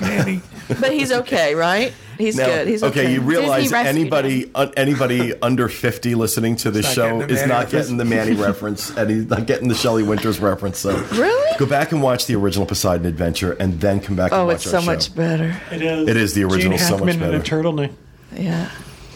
[0.00, 0.40] Manny.
[0.68, 1.92] But he's okay, right?
[2.20, 2.68] He's Now, good.
[2.68, 3.00] He's okay.
[3.02, 3.12] okay.
[3.14, 7.70] You realize anybody uh, anybody under fifty listening to this show is not reference.
[7.72, 10.78] getting the Manny reference, and he's not getting the Shelley Winters reference.
[10.78, 11.56] So Really?
[11.58, 14.32] go back and watch the original Poseidon Adventure, and then come back.
[14.32, 14.86] and Oh, watch it's our so show.
[14.92, 15.60] much better.
[15.72, 16.08] It is.
[16.08, 17.62] It is the original Gene so much Hackman in a better.
[17.62, 17.92] turtleneck.
[18.36, 18.70] Yeah.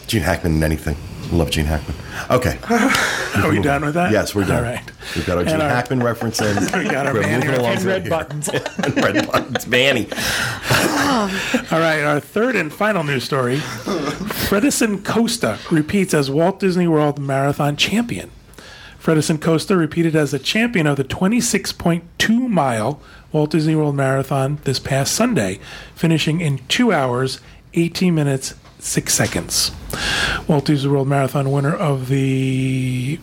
[0.07, 0.97] Gene Hackman in anything.
[1.31, 1.97] Love Gene Hackman.
[2.29, 2.57] Okay,
[3.43, 4.11] Are we done with that?
[4.11, 4.57] yes, we're done.
[4.57, 4.83] All right.
[5.15, 6.55] We've got our And Gene our- Hackman reference in.
[6.77, 8.09] We got our We're Manny moving along And red here.
[8.09, 8.47] buttons.
[8.49, 9.67] and red buttons.
[9.67, 10.07] Manny.
[11.71, 13.57] All right, our third and final news story.
[13.57, 18.29] Fredison Costa repeats as Walt Disney World Marathon champion.
[19.01, 22.99] Fredison Costa repeated as the champion of the 26.2 mile
[23.31, 25.59] Walt Disney World Marathon this past Sunday,
[25.95, 27.39] finishing in 2 hours,
[27.73, 28.55] 18 minutes,
[28.85, 29.71] 6 seconds.
[30.47, 33.19] Walt Disney World Marathon winner of the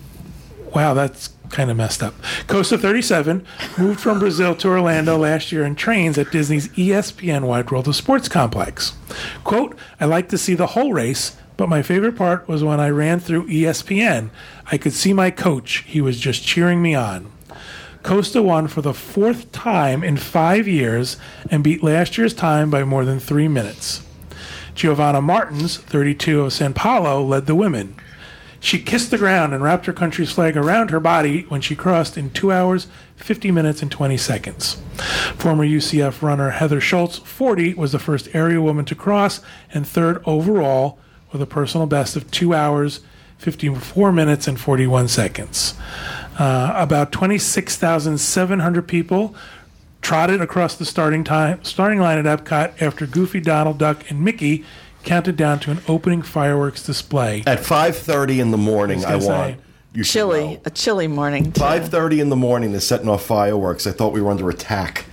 [0.75, 2.15] Wow, that's kind of messed up.
[2.47, 3.47] Costa 37
[3.77, 7.95] moved from Brazil to Orlando last year and trains at Disney's ESPN Wide World of
[7.95, 8.95] Sports complex.
[9.45, 12.89] Quote, I like to see the whole race, but my favorite part was when I
[12.89, 14.31] ran through ESPN.
[14.71, 15.85] I could see my coach.
[15.87, 17.31] He was just cheering me on.
[18.03, 21.19] Costa won for the fourth time in five years
[21.51, 24.03] and beat last year's time by more than three minutes.
[24.75, 27.97] Giovanna Martins, 32 of San Paulo, led the women.
[28.63, 32.17] She kissed the ground and wrapped her country's flag around her body when she crossed
[32.17, 34.81] in 2 hours, 50 minutes, and 20 seconds.
[35.37, 39.41] Former UCF runner Heather Schultz, 40, was the first area woman to cross
[39.75, 41.01] and third overall
[41.33, 43.01] with a personal best of 2 hours,
[43.39, 45.75] 54 minutes, and 41 seconds.
[46.39, 49.35] Uh, about 26,700 people
[50.03, 54.65] trotted across the starting time starting line at Epcot after Goofy, Donald Duck, and Mickey
[55.05, 57.43] counted down to an opening fireworks display.
[57.47, 59.61] At five thirty in the morning, I, I want
[59.95, 60.61] you should Chilly.
[60.65, 61.53] A chilly morning.
[61.53, 63.87] Five thirty in the morning, they're setting off fireworks.
[63.87, 65.07] I thought we were under attack.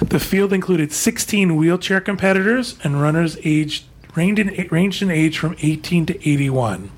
[0.00, 3.84] The field included 16 wheelchair competitors and runners aged
[4.16, 6.90] ranged in, ranged in age from 18 to 81.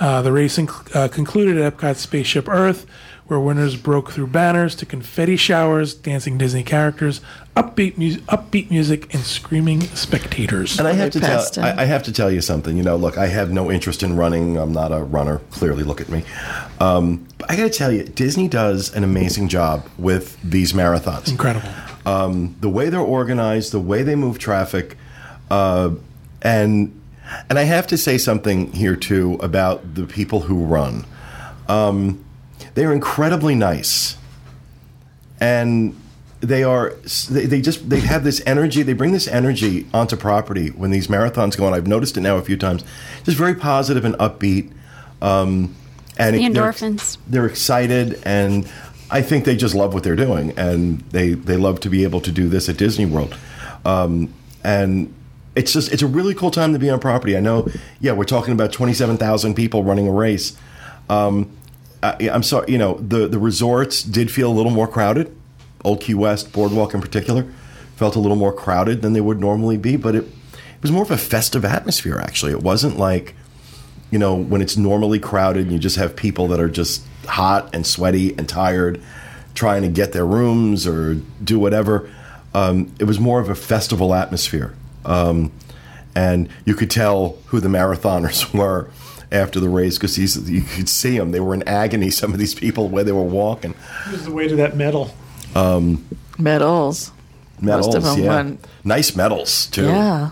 [0.00, 2.86] Uh, the race inc- uh, concluded at Epcot Spaceship Earth,
[3.28, 7.20] where winners broke through banners to confetti showers, dancing Disney characters,
[7.54, 10.78] upbeat, mu- upbeat music, and screaming spectators.
[10.78, 11.46] And I have to tell.
[11.58, 12.76] I, I have to tell you something.
[12.76, 14.56] You know, look, I have no interest in running.
[14.56, 15.38] I'm not a runner.
[15.50, 16.24] Clearly, look at me.
[16.80, 21.30] Um, but I got to tell you, Disney does an amazing job with these marathons.
[21.30, 21.68] Incredible.
[22.06, 24.96] Um, the way they're organized, the way they move traffic,
[25.50, 25.90] uh,
[26.40, 26.98] and
[27.50, 31.04] and I have to say something here too about the people who run.
[31.68, 32.24] Um,
[32.78, 34.16] they're incredibly nice,
[35.40, 35.98] and
[36.40, 36.94] they are
[37.30, 38.82] they, they just they have this energy.
[38.82, 41.74] They bring this energy onto property when these marathons go on.
[41.74, 42.84] I've noticed it now a few times.
[43.24, 44.70] Just very positive and upbeat.
[45.20, 45.74] Um,
[46.16, 47.16] and The it- they're- endorphins.
[47.28, 48.68] they're excited and
[49.10, 52.20] I think they just love what they're doing and they they love to be able
[52.20, 53.36] to do this at Disney World.
[53.84, 55.12] Um, and
[55.56, 57.36] it's just it's a really cool time to be on property.
[57.36, 57.66] I know,
[58.00, 60.56] yeah, we're talking about twenty seven thousand people running a race.
[61.08, 61.50] Um,
[62.02, 65.34] I, I'm sorry, you know, the the resorts did feel a little more crowded.
[65.84, 67.46] Old Key West Boardwalk in particular
[67.96, 71.02] felt a little more crowded than they would normally be, but it it was more
[71.02, 72.18] of a festive atmosphere.
[72.18, 73.34] Actually, it wasn't like
[74.10, 77.74] you know, when it's normally crowded and you just have people that are just hot
[77.74, 79.02] and sweaty and tired
[79.54, 82.10] trying to get their rooms or do whatever.
[82.54, 84.74] Um, it was more of a festival atmosphere.
[85.04, 85.52] Um,
[86.14, 88.90] and you could tell who the marathoners were
[89.30, 91.30] after the race because you could see them.
[91.32, 93.74] They were in agony, some of these people, where they were walking.
[94.04, 95.14] Who's the weight of that medal?
[96.38, 97.12] Medals.
[97.60, 98.28] Medals, of them yeah.
[98.28, 98.58] won.
[98.84, 99.86] Nice medals, too.
[99.86, 100.30] Yeah.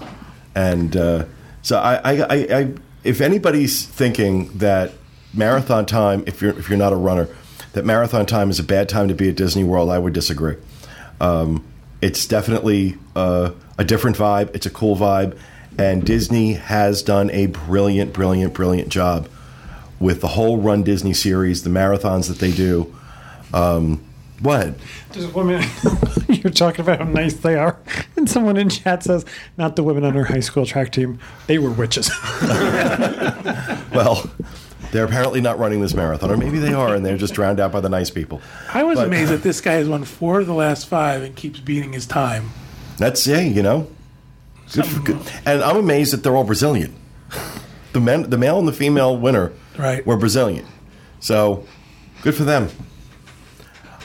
[0.55, 1.25] And uh,
[1.63, 4.93] so I, I, I, I, if anybody's thinking that
[5.35, 7.29] marathon time, if you're if you're not a runner,
[7.73, 10.57] that marathon time is a bad time to be at Disney World, I would disagree.
[11.21, 11.65] Um,
[12.01, 14.55] it's definitely uh, a different vibe.
[14.55, 15.39] It's a cool vibe,
[15.79, 19.29] and Disney has done a brilliant, brilliant, brilliant job
[20.01, 22.95] with the whole Run Disney series, the marathons that they do.
[23.55, 24.03] Um,
[24.41, 24.75] what?
[25.13, 25.63] There's a woman.
[26.29, 27.79] You're talking about how nice they are,
[28.17, 29.25] and someone in chat says,
[29.57, 31.19] "Not the women on her high school track team.
[31.47, 32.11] They were witches."
[33.95, 34.29] Well,
[34.93, 37.73] they're apparently not running this marathon, or maybe they are, and they're just drowned out
[37.73, 38.43] by the nice people.
[38.75, 41.35] I was But- amazed that this guy has won four of the last five and
[41.35, 42.51] keeps beating his time.
[42.99, 43.87] That's yeah, you know.
[44.73, 45.19] Good for, good.
[45.45, 46.95] And I'm amazed that they're all Brazilian.
[47.93, 50.05] The men, the male and the female winner, Right.
[50.07, 50.67] were Brazilian.
[51.19, 51.65] So,
[52.21, 52.69] good for them.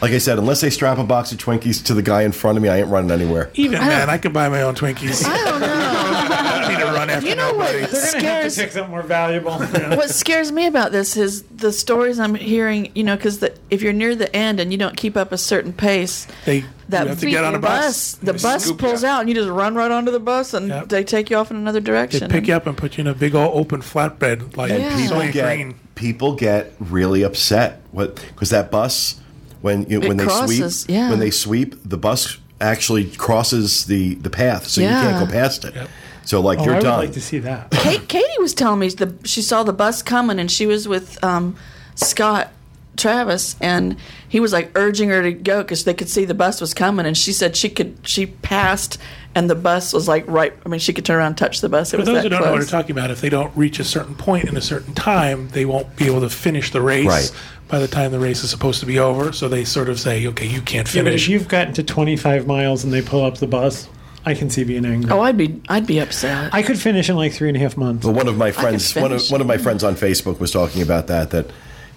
[0.02, 2.58] Like I said, unless they strap a box of Twinkies to the guy in front
[2.58, 3.52] of me, I ain't running anywhere.
[3.56, 5.26] Even man, I could buy my own Twinkies.
[5.28, 5.68] I don't know.
[5.70, 7.80] I don't need to run after You know what nobody.
[7.92, 9.60] They're gonna have to scares pick something more valuable.
[9.60, 12.92] what scares me about this is the stories I'm hearing.
[12.96, 13.40] You know, because
[13.72, 17.04] if you're near the end and you don't keep up a certain pace, They that
[17.04, 18.14] you have to get on a bus.
[18.16, 19.08] the bus pulls you.
[19.10, 20.90] out, and you just run right onto the bus, and Yep.
[20.90, 22.20] they take you off in another direction.
[22.20, 22.42] They direction.
[22.42, 24.92] pick you up and put you in a big old open flatbed like And And
[25.00, 25.08] Yeah.
[25.08, 25.76] people get Green.
[25.96, 29.16] people get really upset what because that bus
[29.62, 31.10] when you, It when they sweep yeah.
[31.10, 35.64] when they sweep the bus actually crosses the the path so you can't go past
[35.66, 35.74] it.
[35.76, 35.90] Yep.
[36.26, 36.86] So like Oh, you're done.
[36.86, 37.00] I would done.
[37.06, 37.72] like to see that.
[37.72, 41.24] Kate, Katie was telling me the she saw the bus coming, and she was with
[41.24, 41.56] um,
[41.96, 42.52] Scott
[42.98, 43.96] Travis, and
[44.28, 47.06] he was like urging her to go because they could see the bus was coming,
[47.06, 48.98] and she said she could she passed,
[49.34, 50.54] and the bus was like right.
[50.66, 51.94] I mean, she could turn around and touch the bus.
[51.94, 53.56] It For was those that who don't know what we're talking about, if they don't
[53.56, 56.82] reach a certain point in a certain time, they won't be able to finish the
[56.82, 57.32] race Right.
[57.70, 59.32] by the time the race is supposed to be over.
[59.32, 61.24] So they sort of say, okay, you can't Yeah, but finish.
[61.24, 63.88] if you've gotten to 25 miles and they pull up the bus,
[64.26, 65.10] I can see being angry.
[65.12, 66.54] Oh, I'd be I'd be upset.
[66.54, 68.06] I could finish in like three and a half months.
[68.06, 70.82] Well, one of my friends, one of, one of my friends on Facebook was talking
[70.84, 71.32] about that.
[71.32, 71.48] That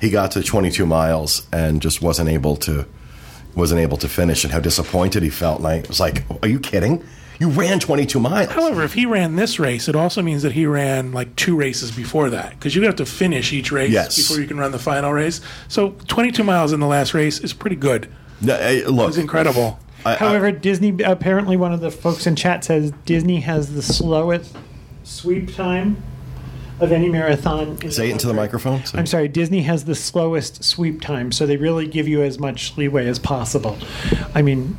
[0.05, 2.85] he got to 22 miles and just wasn't able to
[3.57, 5.59] wasn't able to finish, and how disappointed he felt.
[5.59, 7.03] And I was like, "Are you kidding?
[7.39, 10.67] You ran 22 miles." However, if he ran this race, it also means that he
[10.67, 14.17] ran like two races before that because you have to finish each race Yes.
[14.17, 15.41] before you can run the final race.
[15.69, 18.09] So 22 miles in the last race is pretty good.
[18.41, 19.79] No, eh, look, It's incredible.
[20.05, 23.83] I- I- However, Disney apparently one of the folks in chat says Disney has the
[23.83, 24.55] slowest
[25.05, 25.97] sweep time
[26.81, 27.79] of any marathon.
[27.83, 28.85] in say it into the microphone.
[28.85, 32.39] So- I'm sorry, Disney has the slowest sweep time, so they really give you as
[32.39, 33.77] much leeway as possible.
[34.35, 34.77] I mean,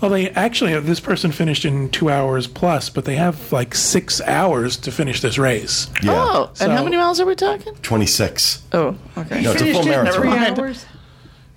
[0.00, 3.74] Well, they actually have this person finished in two hours plus, but they have like
[3.74, 5.88] six hours to finish this race.
[6.02, 7.74] yeah, Oh, and how many miles are we talking?
[7.82, 8.62] 26.
[8.72, 9.42] Oh, okay.
[9.42, 10.20] No, it's a full marathon.
[10.20, 10.86] three hours.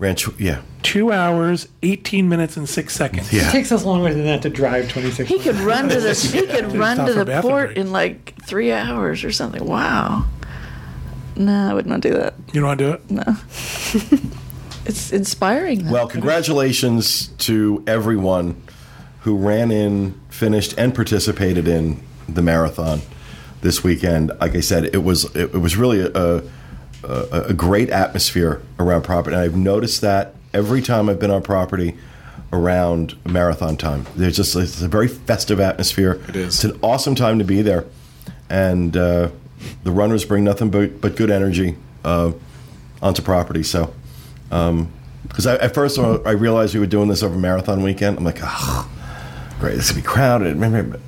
[0.03, 3.31] Ran, tw- yeah, Two hours, 18 minutes, and six seconds.
[3.31, 3.47] yeah.
[3.47, 5.29] It takes us longer than that to drive 26.
[5.29, 7.79] He could run to the he could run to the bathroom port breaks.
[7.79, 9.63] in like three hours or something.
[9.65, 10.25] Wow.
[11.37, 12.33] No, I would not do that.
[12.51, 13.11] You don't want to do it?
[13.11, 13.23] No.
[14.85, 15.85] it's inspiring.
[15.85, 15.91] though.
[15.93, 18.61] Well, congratulations to everyone
[19.21, 22.99] who ran in, finished, and participated in the marathon
[23.61, 24.33] this weekend.
[24.41, 26.43] Like I said, it was it, it was really a, a
[27.03, 29.35] a great atmosphere around property.
[29.35, 31.97] And I've noticed that every time I've been on property
[32.51, 34.05] around marathon time.
[34.15, 36.21] There's just it's a very festive atmosphere.
[36.29, 36.55] It is.
[36.55, 37.85] It's an awesome time to be there,
[38.49, 39.29] and uh,
[39.83, 42.31] the runners bring nothing but but good energy uh,
[43.01, 43.63] onto property.
[43.63, 43.93] So.
[44.49, 48.37] Because I, at first I realized we were doing this over marathon weekend, I'm like,
[48.43, 48.87] oh,
[49.59, 50.53] great, this would be crowded.
[50.53, 50.99] Remember,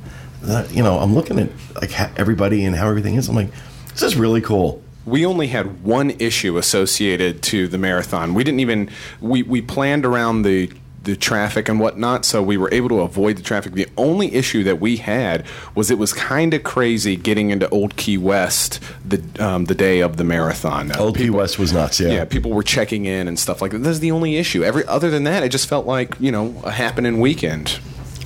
[0.71, 3.29] you know, I'm looking at like everybody and how everything is.
[3.29, 3.51] I'm like,
[3.91, 4.81] this is really cool.
[5.05, 8.33] We only had one issue associated to the marathon.
[8.33, 8.89] We didn't even
[9.21, 10.71] we, we planned around the
[11.03, 13.73] the traffic and whatnot, so we were able to avoid the traffic.
[13.73, 17.95] The only issue that we had was it was kind of crazy getting into Old
[17.95, 20.91] Key West the um, the day of the marathon.
[20.91, 21.99] Uh, Old Key West was nuts.
[21.99, 22.09] Yeah.
[22.09, 23.79] yeah, people were checking in and stuff like that.
[23.79, 24.63] That's the only issue.
[24.63, 27.79] Every other than that, it just felt like you know a happening weekend.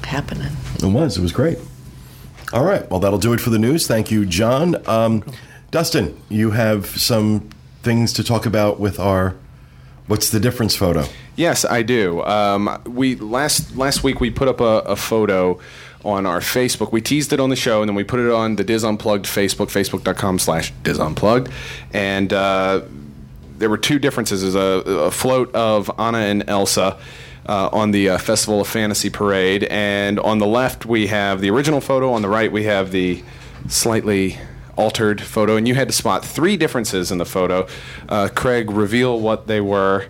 [0.04, 0.54] happening.
[0.82, 1.18] It was.
[1.18, 1.60] It was great.
[2.54, 2.90] All right.
[2.90, 3.88] Well, that'll do it for the news.
[3.88, 4.78] Thank you, John.
[4.88, 5.24] Um,
[5.72, 7.50] Dustin, you have some
[7.84, 9.36] things to talk about with our
[10.08, 11.06] what's the difference photo.
[11.36, 12.24] Yes, I do.
[12.24, 15.60] Um, we last last week we put up a, a photo
[16.04, 16.92] on our Facebook.
[16.92, 19.26] We teased it on the show, and then we put it on the DIS Unplugged
[19.26, 21.52] Facebook, facebook.com slash DIS Unplugged.
[21.94, 22.82] And uh,
[23.58, 24.42] there were two differences.
[24.42, 26.98] There's a, a float of Anna and Elsa
[27.48, 29.66] uh, on the uh, Festival of Fantasy Parade.
[29.66, 32.14] And on the left, we have the original photo.
[32.14, 33.24] On the right, we have the
[33.68, 34.38] slightly
[34.80, 35.56] altered photo.
[35.58, 37.68] And you had to spot three differences in the photo.
[38.08, 40.06] Uh, Craig, reveal what they were.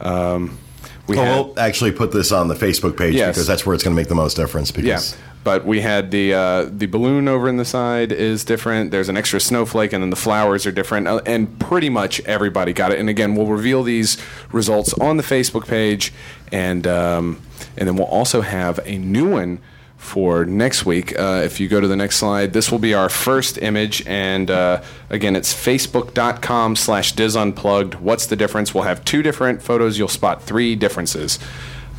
[0.00, 0.58] Um,
[1.06, 3.34] we Oh, had- we'll actually put this on the Facebook page Yes.
[3.34, 4.72] because that's where it's going to make the most difference.
[4.76, 5.00] yeah,
[5.44, 8.90] but we had the uh, the balloon over in the side is different.
[8.90, 11.06] There's an extra snowflake, and then the flowers are different.
[11.06, 12.98] Uh, and pretty much everybody got it.
[12.98, 14.16] And again, we'll reveal these
[14.52, 16.12] results on the Facebook page,
[16.50, 17.38] and um,
[17.76, 19.58] and then we'll also have a new one
[20.04, 21.18] for next week.
[21.18, 24.50] Uh, if you go to the next slide, this will be our first image, and
[24.50, 27.94] uh, again, it's facebook.com slash disunplugged.
[27.96, 28.74] What's the difference?
[28.74, 29.98] We'll have two different photos.
[29.98, 31.38] You'll spot three differences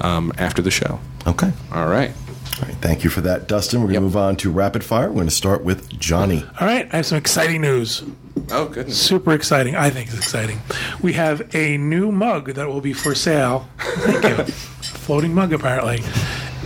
[0.02, 1.00] um, after the show.
[1.28, 1.52] okay.
[1.74, 2.12] All right.
[2.58, 2.78] All right.
[2.78, 3.82] Thank you for that, Dustin.
[3.82, 5.10] We're going to move on to rapid fire.
[5.10, 6.46] We're going to start with Johnny.
[6.60, 8.02] All right, I have some exciting news.
[8.50, 9.02] Oh, goodness.
[9.02, 9.76] Super exciting.
[9.76, 10.60] I think it's exciting.
[11.02, 13.68] We have a new mug that will be for sale.
[13.80, 14.54] Thank you.
[14.84, 16.02] Floating mug, apparently,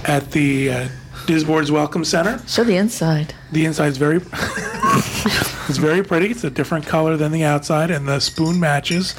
[0.06, 0.88] at the uh,
[1.30, 2.42] Disboards Welcome Center.
[2.48, 3.36] Show the inside.
[3.52, 4.16] The inside's very
[5.70, 6.32] it's very pretty.
[6.32, 9.14] It's a different color than the outside, and the spoon matches.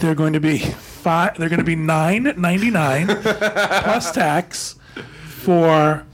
[0.00, 1.36] They're going to be five.
[1.36, 4.76] They're going to be nine ninety nine plus tax
[5.24, 6.06] for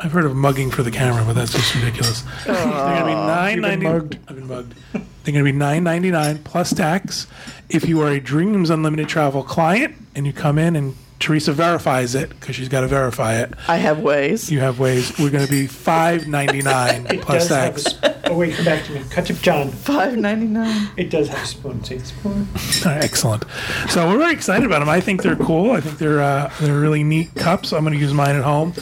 [0.00, 2.24] I've heard of mugging for the camera, but that's just ridiculous.
[2.46, 3.86] They're going to be nine ninety.
[3.86, 4.74] I've been mugged.
[4.94, 7.26] They're going to be nine ninety nine plus tax.
[7.68, 12.14] If you are a Dreams Unlimited Travel client and you come in and Teresa verifies
[12.14, 13.52] it because she's got to verify it.
[13.68, 14.50] I have ways.
[14.50, 15.16] You have ways.
[15.18, 18.20] We're going to be five ninety nine plus does tax.
[18.24, 19.02] oh wait, come back to me.
[19.10, 19.70] Cut to John.
[19.70, 20.90] Five ninety nine.
[20.96, 21.82] It does have a spoon.
[21.84, 22.48] See the spoon.
[22.86, 23.44] All right, excellent.
[23.88, 24.88] So we're very excited about them.
[24.88, 25.70] I think they're cool.
[25.70, 27.72] I think they're uh, they're really neat cups.
[27.72, 28.74] I'm going to use mine at home.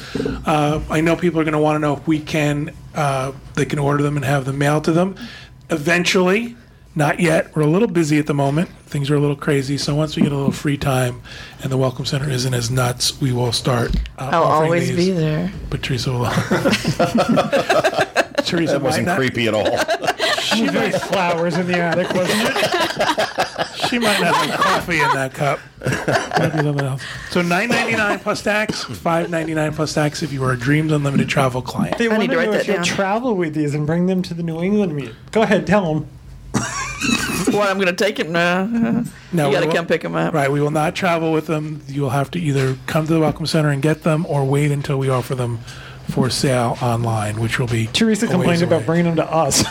[0.45, 3.67] Uh, I know people are going to want to know if we can uh, they
[3.67, 5.17] can order them and have them mailed to them
[5.71, 6.57] eventually.
[6.95, 7.55] Not yet.
[7.57, 8.69] We're a little busy at the moment.
[8.87, 9.79] Things are a little crazy.
[9.79, 11.23] So once we get a little free time
[11.63, 13.95] and the Welcome Center isn't as nuts, we will start.
[14.19, 14.97] Uh, I'll offering always these.
[15.09, 15.51] be there.
[15.71, 16.25] But Teresa will.
[18.45, 19.79] Teresa That wasn't not- creepy at all.
[20.43, 23.49] She threw flowers in the attic, wasn't it?
[23.93, 25.59] She might not have coffee in that cup.
[26.39, 27.03] Might be something else.
[27.31, 30.57] So nine ninety nine plus tax, five ninety nine plus tax if you are a
[30.59, 31.99] Dreams Unlimited travel client.
[31.99, 34.23] They I want to to know that if you'll travel with these and bring them
[34.23, 35.13] to the New England meet.
[35.31, 36.07] Go ahead, tell them.
[37.49, 38.35] What I'm going to take him?
[38.35, 40.35] Uh, No, you got to come pick him up.
[40.35, 41.81] Right, we will not travel with them.
[41.89, 44.71] You will have to either come to the Welcome Center and get them, or wait
[44.71, 45.59] until we offer them
[46.11, 47.87] for sale online, which will be.
[47.87, 48.85] Teresa a ways complained about away.
[48.87, 49.63] bringing them to us.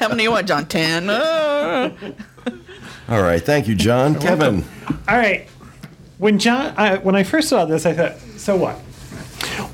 [0.00, 0.66] How many you want, John?
[0.66, 1.08] Ten.
[3.08, 4.18] All right, thank you, John.
[4.18, 4.64] Kevin.
[5.08, 5.48] All right.
[6.18, 8.76] When John, I, when I first saw this, I thought, so what?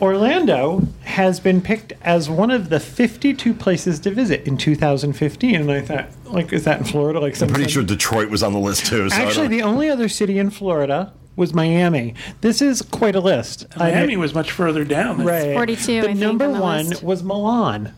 [0.00, 5.70] Orlando has been picked as one of the 52 places to visit in 2015, and
[5.70, 7.20] I thought, like, is that in Florida?
[7.20, 9.08] Like, I'm pretty sure Detroit was on the list too.
[9.10, 12.14] So Actually, the only other city in Florida was Miami.
[12.42, 13.66] This is quite a list.
[13.76, 15.18] I- Miami was much further down.
[15.18, 15.54] than- right.
[15.54, 17.02] 42, I The think, number on the one list.
[17.02, 17.92] was Milan.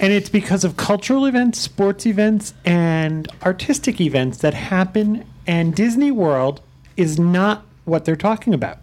[0.00, 5.22] And it's because of cultural events, sports events, and artistic events that happen.
[5.46, 6.62] And Disney World
[6.96, 8.78] is not what they're talking about.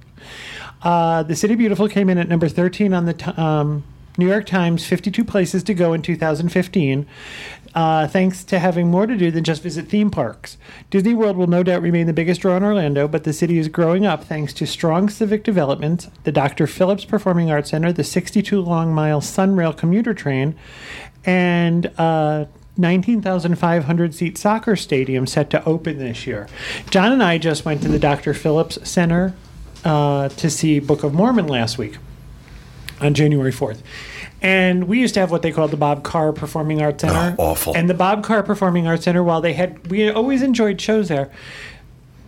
[0.84, 3.84] Uh, the City Beautiful came in at number 13 on the t- um,
[4.18, 7.06] New York Times 52 places to go in 2015,
[7.74, 10.58] uh, thanks to having more to do than just visit theme parks.
[10.90, 13.70] Disney World will no doubt remain the biggest draw in Orlando, but the city is
[13.70, 16.68] growing up thanks to strong civic development, the Dr.
[16.68, 20.56] Phillips Performing Arts Center, the 62 long mile Sunrail commuter train,
[21.24, 22.46] and uh,
[22.78, 26.48] 19,500 seat soccer stadium set to open this year.
[26.90, 28.34] John and I just went to the Dr.
[28.34, 29.34] Phillips Center
[29.84, 31.98] uh, to see Book of Mormon last week
[33.00, 33.82] on January 4th.
[34.42, 37.36] And we used to have what they called the Bob Carr Performing Arts Center.
[37.38, 37.76] Oh, awful.
[37.76, 41.32] And the Bob Carr Performing Arts Center, while they had, we always enjoyed shows there.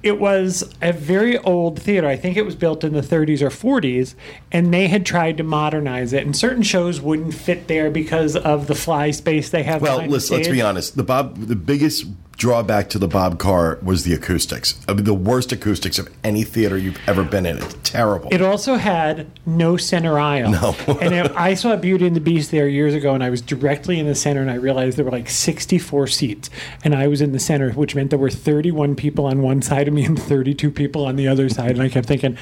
[0.04, 2.08] It was a very old theater.
[2.08, 4.16] I think it was built in the 30s or 40s,
[4.52, 6.26] and they had tried to modernize it.
[6.26, 9.82] And certain shows wouldn't fit there because of the fly space they have.
[9.82, 10.98] Well, let's let's be honest.
[10.98, 12.06] The Bob, the biggest
[12.38, 14.80] drawback to the Bob Carr was the acoustics.
[14.88, 17.58] I mean, the worst acoustics of any theater you've ever been in.
[17.58, 18.30] It's terrible.
[18.32, 20.52] It also had no center aisle.
[20.52, 20.76] No.
[21.00, 24.08] and I saw Beauty and the Beast there years ago, and I was directly in
[24.08, 26.50] the center, and I realized there were like 64 seats,
[26.84, 29.88] and I was in the center, which meant there were 31 people on one side
[29.88, 31.72] of me and 32 people on the other side.
[31.72, 32.38] And I kept thinking,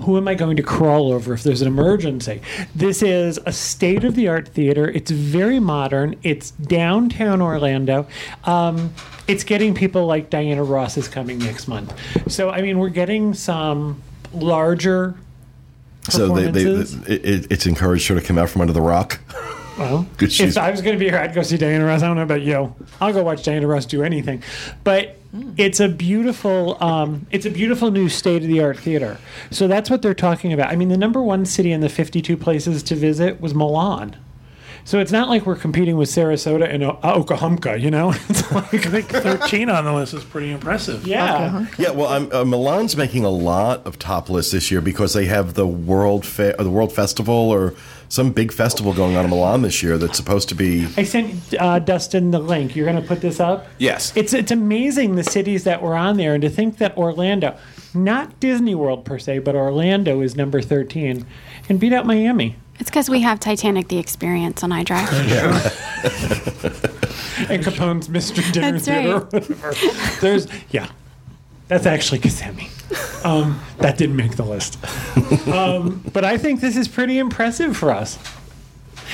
[0.00, 2.40] who am I going to crawl over if there's an emergency?
[2.74, 4.88] This is a state of the art theater.
[4.88, 6.16] It's very modern.
[6.22, 8.06] It's downtown Orlando.
[8.44, 8.94] Um,
[9.28, 11.94] it's getting people like Diana Ross is coming next month.
[12.30, 14.02] So, I mean, we're getting some
[14.32, 15.14] larger
[16.08, 17.08] so they, they, performances.
[17.08, 19.20] it, it- it's encouraged her to come out from under the rock.
[19.78, 22.02] Well, if I was going to be here, I'd go see Diana Ross.
[22.02, 22.74] I don't know about you.
[23.00, 24.42] I'll go watch Diana Ross do anything.
[24.82, 25.16] But
[25.56, 29.18] it's a beautiful, um, it's a beautiful new state of the art theater.
[29.50, 30.72] So that's what they're talking about.
[30.72, 34.16] I mean, the number one city in the 52 places to visit was Milan.
[34.88, 38.14] So it's not like we're competing with Sarasota and uh, Oklahoma, you know?
[38.30, 41.06] It's like, I think 13 on the list is pretty impressive.
[41.06, 41.66] yeah.
[41.76, 45.26] Yeah, well, I'm, uh, Milan's making a lot of top lists this year because they
[45.26, 47.74] have the World Fair, or the World Festival, or
[48.08, 50.86] some big festival going on in Milan this year that's supposed to be.
[50.96, 52.74] I sent uh, Dustin the link.
[52.74, 53.66] You're going to put this up?
[53.76, 54.16] Yes.
[54.16, 57.58] It's it's amazing the cities that were on there, and to think that Orlando,
[57.92, 61.26] not Disney World per se, but Orlando is number 13
[61.68, 62.56] and beat out Miami.
[62.78, 65.08] It's because we have Titanic the Experience on iDrive.
[67.48, 69.14] And Capone's Mystery Dinner That's Theater.
[69.14, 69.32] or right.
[69.32, 69.74] whatever.
[70.20, 70.90] There's yeah,
[71.68, 72.68] that's actually Kissimmee.
[73.24, 74.78] Um, that didn't make the list.
[75.48, 78.18] Um, but I think this is pretty impressive for us.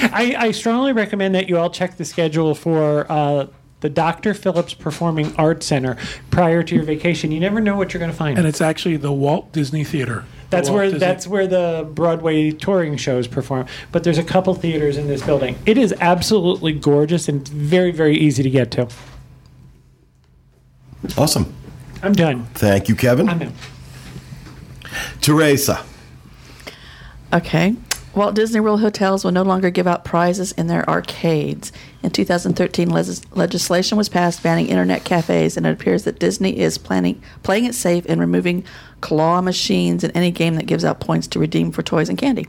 [0.01, 3.47] I, I strongly recommend that you all check the schedule for uh,
[3.81, 4.35] the Dr.
[4.35, 5.97] Phillips Performing Arts Center
[6.31, 7.31] prior to your vacation.
[7.31, 8.39] You never know what you're going to find.
[8.39, 10.25] And it's actually the Walt Disney Theater.
[10.55, 13.67] The That's where Disney- that's where the Broadway touring shows perform.
[13.91, 15.57] But there's a couple theaters in this building.
[15.67, 18.89] It is absolutely gorgeous and very very easy to get to.
[21.19, 21.53] Awesome.
[22.03, 22.47] I'm done.
[22.55, 23.29] Thank you, Kevin.
[23.29, 23.53] I'm out.
[25.21, 25.85] Teresa.
[27.33, 27.75] Okay.
[28.15, 31.73] Walt Disney World hotels will no longer give out prizes in their arcades.
[32.01, 36.79] In 2013, les- legislation was passed banning internet cafes, and it appears that Disney is
[36.79, 38.65] planning playing it safe and removing
[39.05, 42.47] claw machines in any game that gives out points to redeem for toys and candy.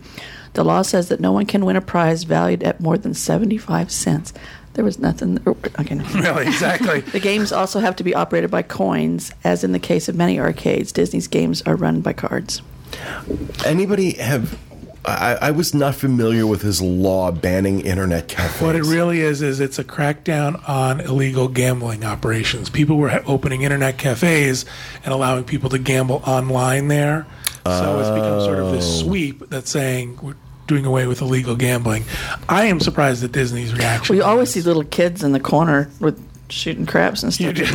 [0.53, 3.91] The law says that no one can win a prize valued at more than 75
[3.91, 4.31] cents.
[4.71, 5.37] There was nothing.
[5.45, 5.95] Oh, okay.
[5.95, 6.05] no.
[6.13, 7.01] Really, exactly.
[7.11, 10.39] The games also have to be operated by coins, as in the case of many
[10.39, 10.93] arcades.
[10.93, 12.61] Disney's games are run by cards.
[13.65, 14.57] Anybody have?
[15.07, 18.61] I, I was not familiar with his law banning internet cafes.
[18.61, 22.69] What it really is is it's a crackdown on illegal gambling operations.
[22.69, 24.65] People were opening internet cafes
[25.03, 27.25] and allowing people to gamble online there.
[27.65, 29.03] So it's become sort of this oh.
[29.05, 30.35] sweep that's saying we're
[30.67, 32.03] doing away with illegal gambling.
[32.47, 34.13] I am surprised at Disney's reaction.
[34.13, 37.55] We you to always see little kids in the corner with shooting craps and stuff.
[37.55, 37.65] do.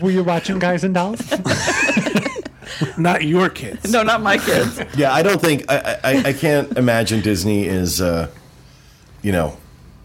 [0.04, 1.20] Were you watching Guys and Dolls?
[2.98, 3.90] not your kids.
[3.92, 4.80] no, not my kids.
[4.96, 8.30] Yeah, I don't think I, I, I can't imagine Disney is, uh,
[9.22, 9.56] you know,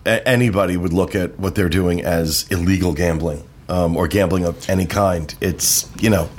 [0.06, 4.70] a- anybody would look at what they're doing as illegal gambling um, or gambling of
[4.70, 5.34] any kind.
[5.42, 6.30] It's you know,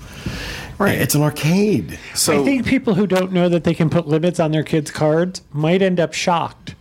[0.78, 0.99] Right.
[1.01, 1.99] it's an arcade.
[2.14, 4.91] So I think people who don't know that they can put limits on their kids'
[4.91, 6.74] cards might end up shocked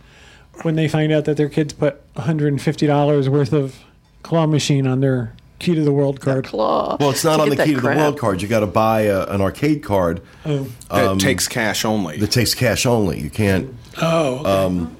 [0.62, 3.76] when they find out that their kids put $150 worth of
[4.22, 5.32] claw machine on their
[5.62, 6.44] key to the world card.
[6.44, 6.96] Claw.
[7.00, 8.42] Well, it's not on the key that to the world card.
[8.42, 10.66] You got to buy a, an arcade card oh.
[10.90, 12.18] um, that takes cash only.
[12.18, 13.20] that takes cash only.
[13.20, 14.50] You can't, Oh, okay.
[14.50, 14.96] Um,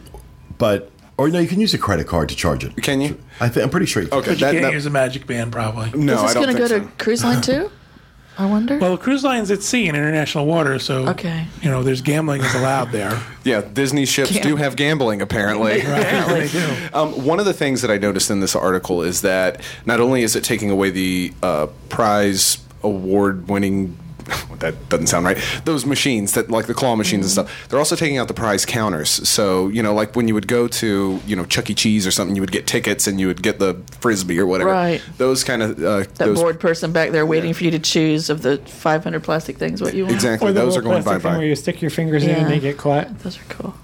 [0.59, 2.75] but or no, you can use a credit card to charge it.
[2.83, 3.19] Can you?
[3.41, 4.03] I think I'm pretty sure.
[4.03, 4.19] You can.
[4.19, 5.91] Okay, but you that, can't that- use a magic band, probably.
[5.99, 6.81] no, Is I this don't going to think go so.
[6.81, 7.71] to cruise line too?
[8.43, 8.79] I wonder.
[8.79, 11.47] Well, cruise lines at sea in international waters, so Okay.
[11.63, 13.19] you know there's gambling is allowed there.
[13.45, 15.81] Yeah, Disney ships Gam- do have gambling apparently.
[15.81, 16.75] they do.
[16.95, 20.23] Um, one of the things that I noticed in this article is that not only
[20.23, 23.97] is it taking away the uh, prize award winning.
[24.63, 25.39] That doesn't sound right.
[25.65, 28.65] Those machines that, like the claw machines and stuff, they're also taking out the prize
[28.65, 29.11] counters.
[29.29, 31.75] So you know, like when you would go to you know Chuck E.
[31.75, 34.71] Cheese or something, you would get tickets and you would get the frisbee or whatever.
[34.71, 35.03] Right.
[35.19, 38.31] Those kind of uh, that those bored person back there waiting for you to choose
[38.31, 40.15] of the 500 plastic things what you want.
[40.15, 40.51] exactly.
[40.51, 42.49] Or the Those are little going plastic bye where you stick your fingers in and
[42.49, 43.19] they get caught.
[43.21, 43.75] Those are cool.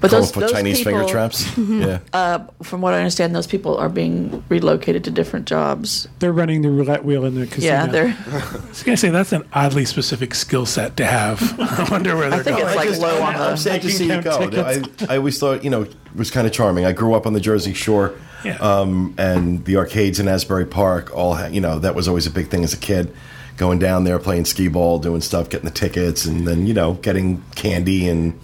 [0.00, 1.56] But those, for those Chinese people, finger traps.
[1.58, 2.46] yeah.
[2.62, 6.08] from what I understand, those people are being relocated to different jobs.
[6.18, 7.66] They're running the roulette wheel in the casino.
[7.66, 8.16] Yeah, they're.
[8.26, 11.40] I was gonna say that's an oddly specific skill set to have.
[11.60, 12.68] I wonder where they're I think going.
[12.68, 13.56] it's like just- low on I'm the.
[13.56, 14.30] sad to see you go.
[14.52, 14.82] I.
[15.08, 16.84] I always thought, you know, it was kind of charming.
[16.84, 18.14] I grew up on the Jersey Shore,
[18.44, 18.56] Yeah.
[18.58, 21.14] um, and the arcades in Asbury Park.
[21.14, 23.12] All you know, that was always a big thing as a kid.
[23.56, 26.94] Going down there, playing skee ball, doing stuff, getting the tickets, and then you know,
[26.94, 28.38] getting candy and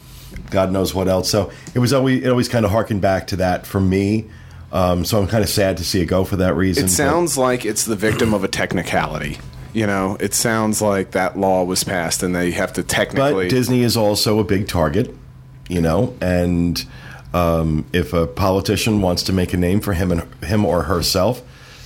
[0.50, 1.30] God knows what else.
[1.30, 4.26] So it was always it always kind of harkened back to that for me.
[4.72, 6.84] Um, so I'm kind of sad to see it go for that reason.
[6.84, 9.38] It but- sounds like it's the victim of a technicality.
[9.72, 13.46] You know, it sounds like that law was passed and they have to technically.
[13.46, 15.12] But Disney is also a big target,
[15.68, 16.84] you know, and
[17.32, 21.42] um, if a politician wants to make a name for him and him or herself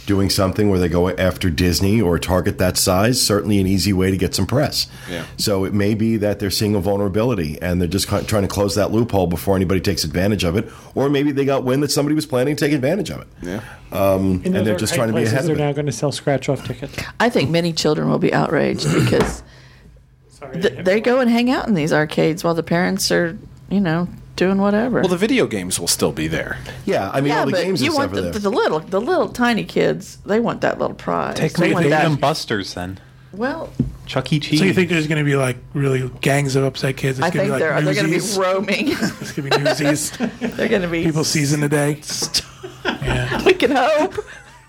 [0.09, 4.11] doing something where they go after Disney or target that size, certainly an easy way
[4.11, 4.89] to get some press.
[5.09, 5.25] Yeah.
[5.37, 8.75] So it may be that they're seeing a vulnerability and they're just trying to close
[8.75, 12.15] that loophole before anybody takes advantage of it, or maybe they got wind that somebody
[12.17, 13.29] was planning to take advantage of it.
[13.43, 13.63] yeah.
[13.93, 16.11] Um, In and they're just trying to be ahead of They're now going to sell
[16.11, 16.97] scratch off tickets.
[17.21, 19.43] I think many children will be outraged because
[20.31, 20.61] Sorry.
[20.61, 23.39] th- they go and hang out in these arcades while the parents are,
[23.71, 24.09] you know,
[24.39, 25.01] doing whatever.
[25.01, 26.59] Well, the video games will still be there.
[26.87, 28.41] Yeah, I mean, yeah, all the but games you and want stuff are the, there.
[28.41, 30.17] the little, the little tiny kids.
[30.25, 31.37] They want that little prize.
[31.37, 32.07] Take they away want that.
[32.07, 32.99] and Buster's then.
[33.33, 33.71] Well,
[34.07, 34.41] Chuck E.
[34.41, 34.59] Cheese.
[34.61, 37.19] So you think there's going to be like really gangs of upset kids?
[37.19, 38.89] It's I gonna think be they're like they're going to be roaming.
[38.89, 40.11] It's going to be newsies.
[40.57, 41.05] they're going to be.
[41.05, 42.01] People season the day.
[42.85, 43.45] Yeah.
[43.45, 44.15] We can hope.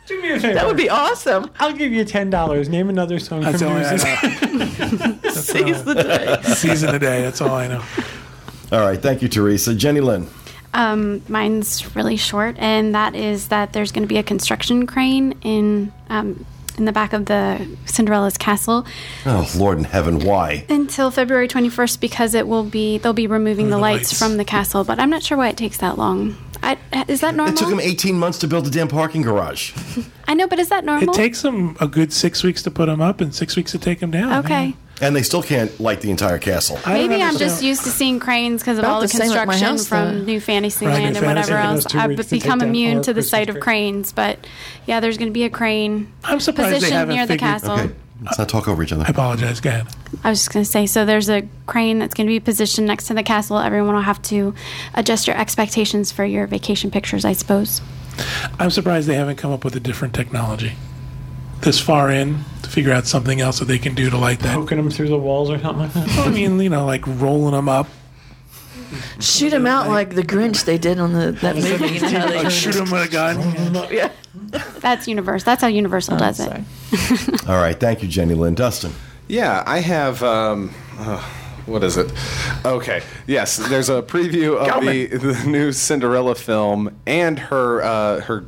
[0.08, 0.54] Do me a favor.
[0.54, 1.50] That would be awesome.
[1.60, 2.68] I'll give you ten dollars.
[2.70, 4.04] Name another song That's from all I Newsies.
[5.24, 5.32] know.
[5.32, 6.42] Seize the day.
[6.54, 7.22] Season the day.
[7.22, 7.84] That's all I know.
[8.72, 9.74] All right, thank you, Teresa.
[9.74, 10.28] Jenny Lynn.
[10.74, 15.34] Um, mine's really short, and that is that there's going to be a construction crane
[15.42, 16.46] in um,
[16.78, 18.86] in the back of the Cinderella's castle
[19.26, 20.66] Oh, Lord in heaven, why?
[20.70, 24.20] until February 21st because it will be they'll be removing Oh, the, the lights, lights.
[24.20, 24.84] from the castle.
[24.84, 26.38] But I'm not sure why it takes that long.
[26.62, 27.54] I, is that normal?
[27.56, 29.74] It took them 18 months to build a damn parking garage.
[30.28, 31.10] I know, but is that normal?
[31.14, 33.80] It takes them a good six weeks to put them up and six weeks to
[33.80, 34.46] take them down.
[34.46, 34.76] okay.
[35.02, 36.78] And they still can't light the entire castle.
[36.86, 39.32] I Maybe I'm just used to seeing cranes because of About all the, the same
[39.32, 40.26] at my construction house, from though.
[40.26, 41.96] New Fantasyland Right, New and Fantasy, whatever else.
[41.96, 44.46] I've weeks to take become immune to the sight of cranes, but
[44.86, 47.80] yeah, there's going to be a crane I'm surprised they positioned haven't near the castle.
[47.80, 47.94] Okay,
[48.26, 49.06] let's not talk over each other.
[49.08, 49.62] I apologize.
[49.62, 49.88] Go ahead.
[50.24, 52.88] I was just going to say, so there's a crane that's going to be positioned
[52.88, 53.58] next to the castle.
[53.58, 54.54] Everyone will have to
[54.96, 57.80] adjust your expectations for your vacation pictures, I suppose.
[58.60, 60.74] I'm surprised they haven't come up with a different technology.
[61.62, 64.56] this far in to figure out something else that they can do to like that.
[64.56, 66.10] Poking them through the walls or something like that.
[66.28, 67.88] I mean, you know, like rolling them up,
[69.20, 71.96] Shoot them out like the Grinch they did on the that movie.
[71.96, 73.40] You know how they like shoot them with a gun.
[73.92, 74.12] yeah.
[74.80, 75.46] That's Universal.
[75.46, 76.52] That's how Universal does it.
[77.48, 78.56] All right, thank you, Jenny Lynn.
[78.56, 78.92] Dustin.
[79.28, 80.24] Yeah, I have.
[80.24, 81.24] Um, uh,
[81.66, 82.12] what is it?
[82.66, 83.58] Okay, yes.
[83.58, 88.46] There's a preview of the, the new Cinderella film, and her uh, her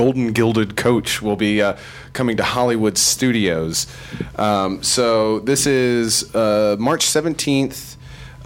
[0.00, 1.76] golden gilded coach will be uh,
[2.14, 3.86] coming to Hollywood studios.
[4.36, 7.96] Um, so this is uh, March 17th.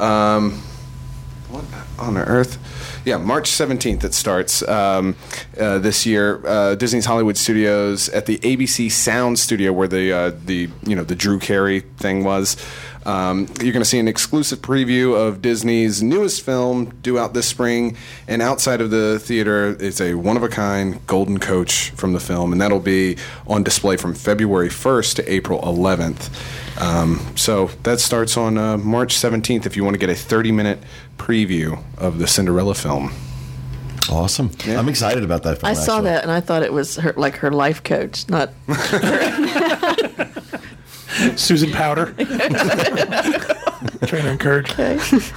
[0.00, 0.60] Um,
[1.48, 1.64] what
[1.96, 2.58] on earth?
[3.04, 5.14] Yeah, March 17th it starts um,
[5.56, 6.44] uh, this year.
[6.44, 11.04] Uh, Disney's Hollywood Studios at the ABC Sound Studio, where the uh, the you know
[11.04, 12.56] the Drew Carey thing was.
[13.06, 17.46] Um, you're going to see an exclusive preview of Disney's newest film due out this
[17.46, 17.96] spring,
[18.26, 22.20] and outside of the theater is a one of a kind golden coach from the
[22.20, 26.30] film, and that'll be on display from February 1st to April 11th.
[26.80, 30.52] Um, so that starts on uh, March 17th if you want to get a 30
[30.52, 30.78] minute
[31.18, 33.12] preview of the Cinderella film.
[34.10, 34.50] Awesome.
[34.66, 35.70] I'm excited about that film.
[35.70, 36.04] I saw actually.
[36.10, 38.50] that and I thought it was her like her life coach, not
[41.36, 42.14] Susan Powter,
[44.06, 44.70] trainer and Kurt.
[44.70, 44.98] okay.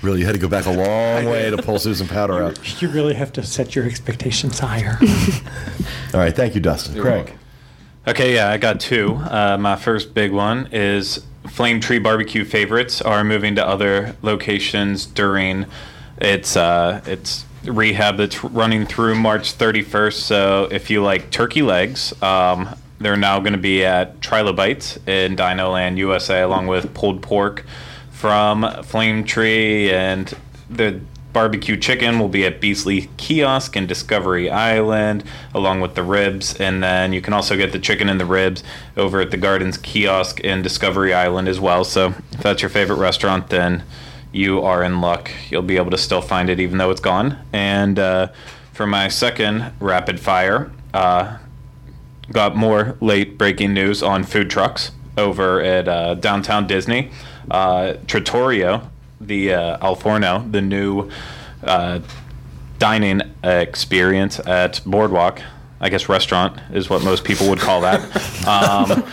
[0.00, 2.80] Really, you had to go back a long way to pull Susan Powter out.
[2.80, 4.96] You really have to set your expectations higher.
[6.14, 6.98] All right, thank you, Dustin.
[7.00, 7.34] Craig.
[8.06, 9.16] Okay, yeah, I got two.
[9.16, 15.04] Uh, my first big one is Flame Tree Barbecue favorites are moving to other locations
[15.04, 15.66] during
[16.18, 20.12] its uh, its rehab that's running through March 31st.
[20.14, 22.68] So if you like turkey legs, um,
[22.98, 27.64] they're now going to be at Trilobites in Dino Land, USA, along with pulled pork
[28.10, 30.34] from Flame Tree and
[30.68, 31.00] the
[31.32, 35.22] barbecue chicken will be at Beastly Kiosk in Discovery Island,
[35.54, 36.58] along with the ribs.
[36.58, 38.64] And then you can also get the chicken and the ribs
[38.96, 41.84] over at the Gardens Kiosk in Discovery Island as well.
[41.84, 43.84] So if that's your favorite restaurant, then
[44.32, 45.30] you are in luck.
[45.48, 47.38] You'll be able to still find it even though it's gone.
[47.52, 48.28] And uh,
[48.72, 51.38] for my second rapid fire, uh,
[52.32, 57.10] got more late breaking news on food trucks over at uh, downtown Disney.
[57.50, 61.10] Uh, Trattoria, the uh, Al Forno, the new
[61.62, 62.00] uh,
[62.78, 65.40] dining experience at Boardwalk,
[65.80, 67.98] I guess restaurant is what most people would call that.
[68.48, 69.04] Um,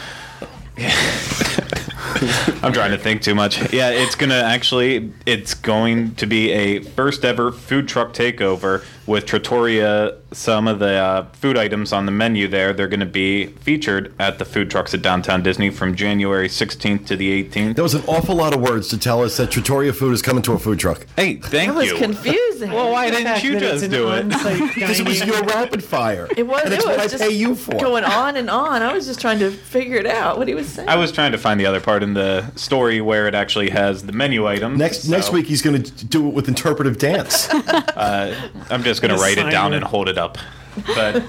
[2.63, 3.74] I'm trying to think too much.
[3.74, 9.26] Yeah, it's gonna actually, it's going to be a first ever food truck takeover with
[9.26, 10.18] Trattoria.
[10.36, 14.13] Some of the uh, food items on the menu there, they're going to be featured
[14.19, 17.77] at the food trucks at Downtown Disney from January 16th to the 18th.
[17.77, 20.43] That was an awful lot of words to tell us that Trattoria food is coming
[20.43, 21.07] to a food truck.
[21.15, 22.69] Hey, thank That was confusing.
[22.73, 24.27] well, why didn't you just do it?
[24.27, 26.27] Because it was your rapid fire.
[26.36, 26.63] it was.
[26.65, 27.79] And it was what I just pay you for.
[27.79, 28.81] going on and on.
[28.81, 30.38] I was just trying to figure it out.
[30.38, 30.89] What he was saying.
[30.89, 34.03] I was trying to find the other part in the story where it actually has
[34.03, 34.77] the menu items.
[34.77, 37.47] Next so next week he's going to do it with interpretive dance.
[37.53, 40.24] I'm just going to write it down and hold it up.
[40.88, 41.23] But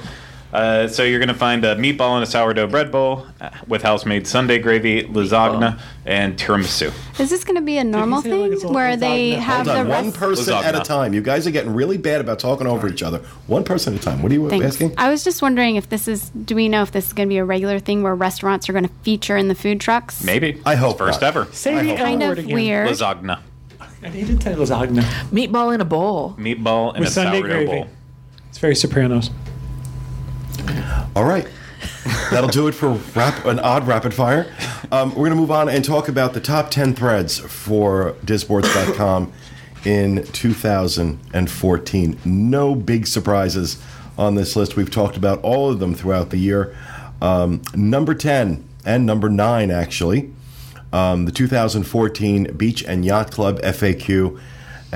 [0.53, 3.83] uh, so you're going to find a meatball and a sourdough bread bowl uh, with
[3.83, 6.93] house-made Sunday gravy, lasagna, and tiramisu.
[7.21, 9.01] Is this going to be a normal say, like, thing it's where lasagna?
[9.01, 10.17] they have Hold on, the one rest?
[10.17, 11.13] person at a time.
[11.15, 13.19] You guys are getting really bad about talking over each other.
[13.49, 14.23] One person at a time.
[14.23, 14.67] What are you Thanks.
[14.67, 14.95] asking?
[14.97, 16.31] I was just wondering if this is.
[16.31, 18.73] Do we know if this is going to be a regular thing where restaurants are
[18.73, 20.25] going to feature in the food trucks?
[20.25, 20.61] Maybe.
[20.65, 21.27] I hope First not.
[21.29, 21.45] ever.
[21.53, 22.55] Say the Kind of again.
[22.55, 22.89] weird.
[22.89, 23.41] Lasagna.
[24.03, 25.03] I needed to say lasagna.
[25.31, 26.35] Meatball in a bowl.
[26.39, 27.67] Meatball in With a Sunday sourdough gravy.
[27.83, 27.89] bowl.
[28.57, 29.29] It's very Sopranos.
[31.15, 31.47] All right.
[32.31, 34.51] That'll do it for rap, an odd rapid fire.
[34.91, 39.31] Um, we're going to move on and talk about the top 10 threads for disboards.com
[39.85, 42.19] in 2014.
[42.25, 43.79] No big surprises
[44.17, 44.75] on this list.
[44.75, 46.75] We've talked about all of them throughout the year.
[47.21, 50.33] Um, number 10 and number 9, actually,
[50.95, 54.41] um, the 2014 Beach and Yacht Club FAQ.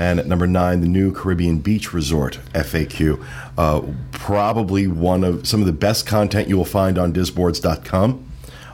[0.01, 3.23] And at number nine, the new Caribbean Beach Resort FAQ.
[3.55, 8.27] Uh, probably one of some of the best content you will find on disboards.com.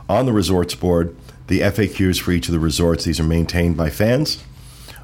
[0.07, 1.13] On the resorts board,
[1.47, 4.41] the FAQs for each of the resorts, these are maintained by fans.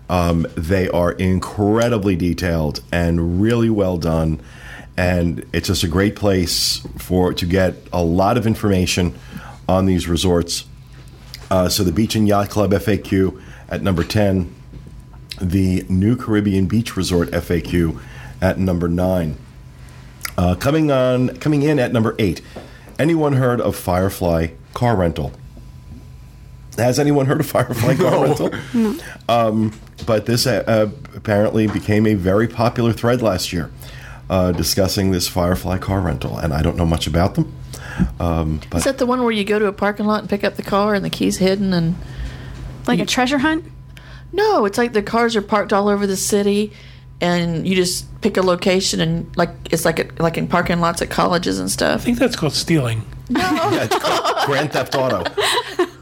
[0.07, 4.39] Um, they are incredibly detailed and really well done.
[4.95, 9.13] And it's just a great place for to get a lot of information
[9.67, 10.63] on these resorts.
[11.51, 14.62] Uh, so the Beach and Yacht Club FAQ at number 10,
[15.41, 17.99] the New Caribbean Beach Resort FAQ
[18.41, 19.38] at number 9.
[20.38, 22.41] Uh, coming on, coming in at number 8.
[22.99, 25.31] Anyone heard of Firefly car rental?
[26.77, 28.99] Has anyone heard of Firefly car rental?
[29.29, 29.73] Um,
[30.05, 33.71] but this uh, uh, apparently became a very popular thread last year,
[34.29, 37.53] uh, discussing this Firefly car rental, and I don't know much about them.
[38.19, 40.43] Um, but Is that the one where you go to a parking lot and pick
[40.43, 41.95] up the car and the key's hidden and
[42.88, 43.65] Like a treasure hunt?
[44.34, 46.73] No, it's like the cars are parked all over the city
[47.21, 51.01] and you just pick a location and like it's like a, like in parking lots
[51.01, 51.88] at colleges and stuff.
[51.88, 52.03] I stuff.
[52.03, 53.03] think that's called stealing.
[53.29, 55.23] yeah, it's called Grand Theft Auto.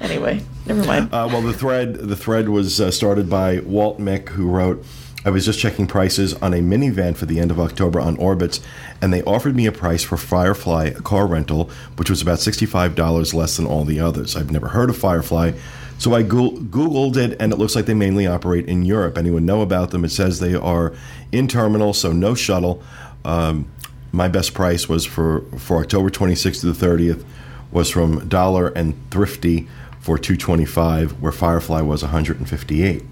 [0.00, 1.12] Anyway, never mind.
[1.12, 4.84] Uh, well, the thread the thread was uh, started by Walt Mick, who wrote,
[5.24, 8.60] "I was just checking prices on a minivan for the end of October on Orbitz,
[9.02, 12.64] and they offered me a price for Firefly a car rental, which was about sixty
[12.64, 14.36] five dollars less than all the others.
[14.36, 15.52] I've never heard of Firefly."
[15.98, 19.18] So I Goo- googled it, and it looks like they mainly operate in Europe.
[19.18, 20.04] Anyone know about them?
[20.04, 20.92] It says they are
[21.32, 22.82] in terminal, so no shuttle.
[23.24, 23.66] Um,
[24.12, 27.24] my best price was for for October 26th to the 30th
[27.72, 29.68] was from Dollar and Thrifty
[30.00, 33.02] for 225, where Firefly was 158.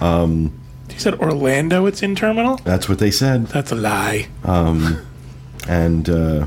[0.00, 0.50] You
[0.96, 1.86] said Orlando.
[1.86, 2.56] It's in terminal.
[2.58, 4.28] That's what they said, That's a lie.
[5.68, 6.46] and uh,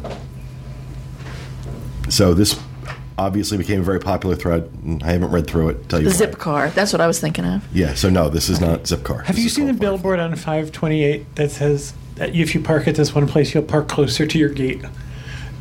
[2.09, 2.57] so this
[3.17, 4.69] obviously became a very popular thread.
[5.03, 5.89] I haven't read through it.
[5.89, 6.31] Tell you The why.
[6.31, 6.73] Zipcar.
[6.73, 7.63] That's what I was thinking of.
[7.75, 7.93] Yeah.
[7.93, 9.23] So no, this is not Zipcar.
[9.25, 12.95] Have This you seen the billboard on 528 that says that if you park at
[12.95, 14.81] this one place, you'll park closer to your gate?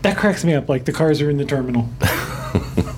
[0.02, 0.68] That cracks me up.
[0.68, 1.88] Like the cars are in the terminal.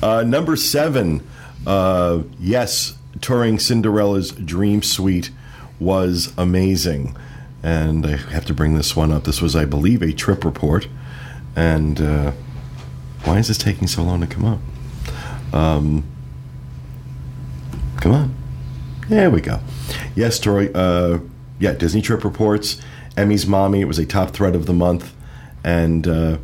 [0.00, 1.26] Uh, number seven,
[1.66, 5.30] uh, yes, touring Cinderella's Dream Suite
[5.80, 7.16] was amazing.
[7.64, 9.24] And I have to bring this one up.
[9.24, 10.86] This was, I believe, a trip report.
[11.56, 12.32] And uh,
[13.28, 15.54] why is this taking so long to come up?
[15.54, 16.02] Um,
[17.98, 18.34] come on.
[19.08, 19.60] There we go.
[20.14, 20.70] Yes, Tori.
[20.74, 21.18] Uh,
[21.58, 22.80] yeah, Disney Trip Reports.
[23.18, 23.82] Emmy's Mommy.
[23.82, 25.14] It was a top thread of the month.
[25.62, 26.38] And uh,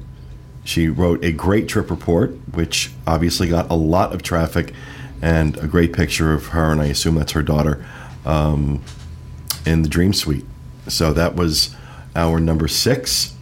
[0.65, 4.75] she wrote a great trip report, which obviously got a lot of traffic
[5.23, 7.83] and a great picture of her, and I assume that's her daughter,
[8.27, 8.83] um,
[9.65, 10.45] in the Dream Suite.
[10.89, 11.75] So that was
[12.15, 13.35] our number six.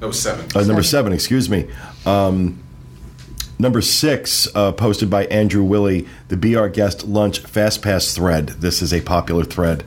[0.00, 0.46] No seven.
[0.54, 1.68] Uh, number seven, excuse me.
[2.06, 2.62] Um,
[3.58, 8.48] number six, uh, posted by Andrew Willie, the Our Guest Lunch Fast Pass thread.
[8.48, 9.84] This is a popular thread.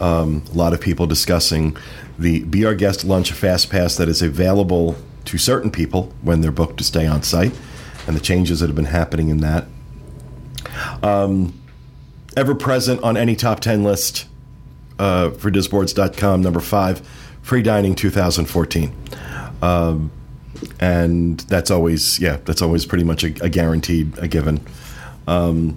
[0.00, 1.76] Um, a lot of people discussing
[2.18, 6.78] the Our Guest Lunch Fast Pass that is available to certain people when they're booked
[6.78, 7.52] to stay on site
[8.06, 9.66] and the changes that have been happening in that.
[11.02, 11.60] Um,
[12.36, 14.26] ever present on any top 10 list
[14.98, 17.06] uh, for disboards.com, number five,
[17.42, 18.94] free dining 2014
[19.60, 20.10] Um,
[20.80, 24.60] and that's always yeah that's always pretty much a, a guaranteed a given
[25.26, 25.76] um,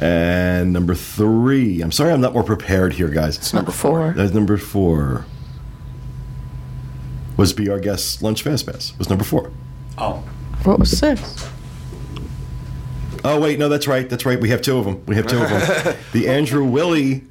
[0.00, 4.12] and number three i'm sorry i'm not more prepared here guys It's number four.
[4.16, 5.24] that's number four
[7.36, 9.50] was be our guest lunch fast pass was number four
[9.98, 10.22] Oh.
[10.64, 11.48] What was six?
[13.24, 14.08] Oh wait, no, that's right.
[14.10, 14.38] That's right.
[14.38, 15.02] We have two of them.
[15.06, 15.96] We have two of them.
[16.12, 17.24] the Andrew Willie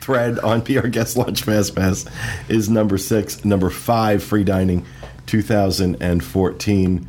[0.00, 2.06] thread on Be Our Guest Lunch Fast Pass
[2.48, 3.44] is number six.
[3.44, 4.86] Number five, Free Dining,
[5.26, 7.08] 2014,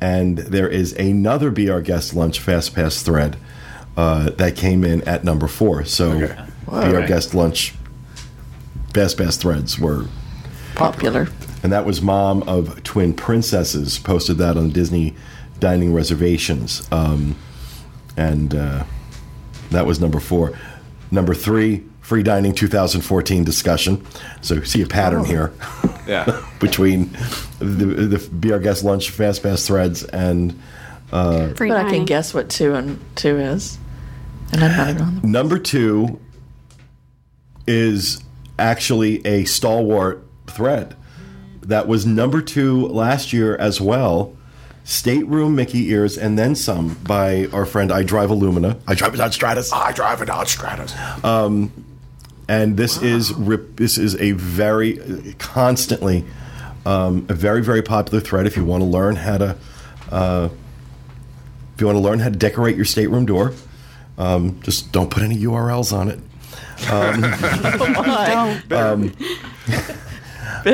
[0.00, 3.36] and there is another Be Our Guest Lunch Fast Pass thread
[3.96, 5.84] uh, that came in at number four.
[5.84, 6.26] So Be
[6.72, 7.74] Our Guest Lunch
[8.94, 10.06] Fast Pass threads were
[10.74, 11.28] Popular.
[11.62, 15.14] and that was mom of twin princesses posted that on disney
[15.58, 16.86] dining reservations.
[16.92, 17.36] Um,
[18.16, 18.84] and uh,
[19.70, 20.56] that was number four.
[21.10, 24.04] Number three free dining 2014 discussion.
[24.40, 25.52] So see a pattern here
[26.08, 26.44] Yeah.
[26.60, 27.10] between
[27.60, 30.60] the, the be our guest lunch fast pass threads and
[31.12, 33.78] uh, Free But I can guess what two and two is.
[34.52, 36.18] And I'm not even on the number two
[37.66, 38.22] is
[38.58, 40.96] actually a stalwart thread
[41.62, 44.34] that was number two last year as well.
[44.84, 48.80] Stateroom Mickey Ears and then some by our friend I Drive Illumina.
[48.86, 49.70] I drive it on Stratus.
[49.70, 50.94] I drive a Dodge Stratus.
[51.22, 51.84] Um,
[52.48, 53.32] and this is
[53.76, 56.24] this is a very constantly
[56.86, 58.46] um, a very very popular thread.
[58.46, 59.56] If you want to learn how to
[60.10, 60.48] uh,
[61.74, 63.52] if you want to learn how to decorate your stateroom door
[64.18, 66.18] um, just don't put any urls on it.
[68.68, 69.14] Don't.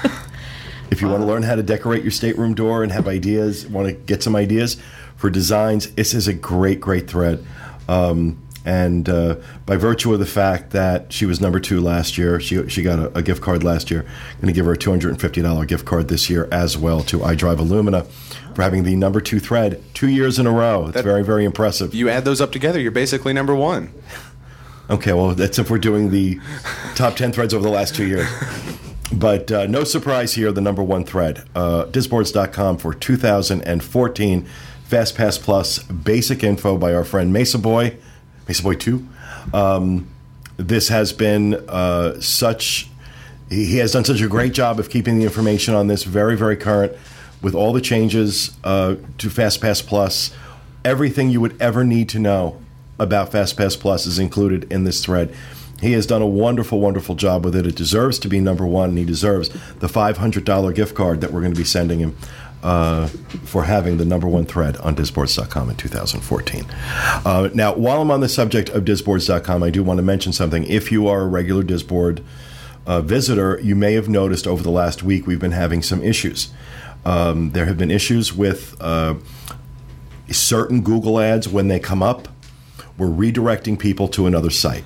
[0.90, 3.88] if you want to learn how to decorate your stateroom door and have ideas want
[3.88, 4.76] to get some ideas
[5.16, 7.44] for designs this is a great great thread.
[7.88, 9.36] Um, and uh,
[9.66, 12.98] by virtue of the fact that she was number two last year she, she got
[12.98, 14.00] a, a gift card last year
[14.34, 17.56] I'm going to give her a $250 gift card this year as well to iDrive
[17.58, 18.06] Illumina
[18.54, 21.44] for having the number two thread two years in a row it's That- very very
[21.44, 23.92] impressive You add those up together, you're basically number one.
[24.90, 26.40] Okay, well, that's if we're doing the
[26.96, 28.28] top 10 threads over the last two years.
[29.12, 31.42] But uh, no surprise here, the number one thread.
[31.52, 34.46] Uh, Disboards.com for 2014
[34.88, 37.96] FastPass Plus basic info by our friend Mesa Boy,
[38.48, 39.06] Mesa Boy 2.
[39.52, 40.08] Um,
[40.56, 42.90] this has been uh, such
[43.50, 46.36] he, he has done such a great job of keeping the information on this very,
[46.36, 46.92] very current
[47.42, 50.32] with all the changes uh, to FastPass Plus.
[50.84, 52.60] Everything you would ever need to know
[52.98, 55.34] about FastPass Plus is included in this thread.
[55.80, 57.66] He has done a wonderful, wonderful job with it.
[57.66, 61.40] It deserves to be number one, and he deserves the $500 gift card that we're
[61.40, 62.16] going to be sending him
[62.62, 66.66] uh, for having the number one thread on disboards.com in 2014.
[67.24, 70.64] Uh, now, while I'm on the subject of disboards.com, I do want to mention something.
[70.64, 72.22] If you are a regular disboard
[72.86, 76.50] uh, visitor, you may have noticed over the last week we've been having some issues.
[77.04, 79.14] Um, there have been issues with uh,
[80.30, 82.28] certain Google ads when they come up.
[82.98, 84.84] We're redirecting people to another site.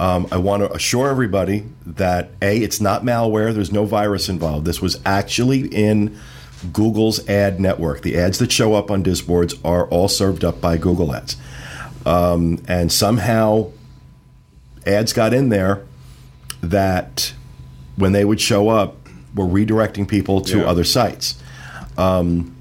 [0.00, 4.64] Um, I want to assure everybody that A, it's not malware, there's no virus involved.
[4.64, 6.18] This was actually in
[6.72, 8.02] Google's ad network.
[8.02, 11.36] The ads that show up on Disboards are all served up by Google Ads.
[12.04, 13.70] Um, and somehow
[14.86, 15.84] ads got in there
[16.62, 17.32] that
[17.96, 18.96] when they would show up
[19.34, 20.64] were redirecting people to Yeah.
[20.64, 21.34] other sites.
[21.98, 22.54] Um,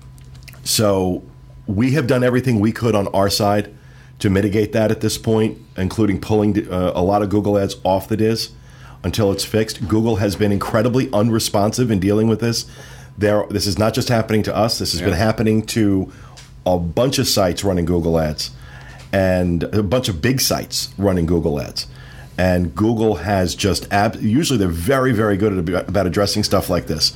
[0.63, 1.23] so
[1.67, 3.71] we have done everything we could on our side
[4.19, 8.07] to mitigate that at this point, including pulling uh, a lot of Google ads off
[8.07, 8.49] the DIS
[9.03, 9.87] until it's fixed.
[9.87, 12.65] Google has been incredibly unresponsive in dealing with this.
[13.17, 14.77] There, this is not just happening to us.
[14.79, 16.11] This has been happening to
[16.65, 18.51] a bunch of sites running Google ads
[19.13, 21.87] and a bunch of big sites running Google ads.
[22.37, 26.87] And Google has just ab- usually they're very very good at about addressing stuff like
[26.87, 27.15] this.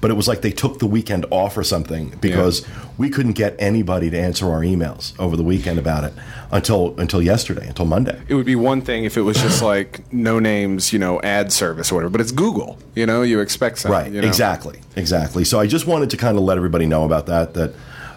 [0.00, 3.54] But it was like they took the weekend off or something because we couldn't get
[3.58, 6.14] anybody to answer our emails over the weekend about it
[6.50, 8.20] until until yesterday, until Monday.
[8.28, 11.52] It would be one thing if it was just like no names, you know, ad
[11.52, 12.10] service or whatever.
[12.10, 12.78] But it's Google.
[12.94, 13.92] You know, you expect something.
[13.92, 14.12] Right.
[14.12, 14.26] you know?
[14.26, 14.80] Exactly.
[14.96, 15.44] Exactly.
[15.44, 17.54] So I just wanted to kind of let everybody know about that.
[17.54, 17.74] That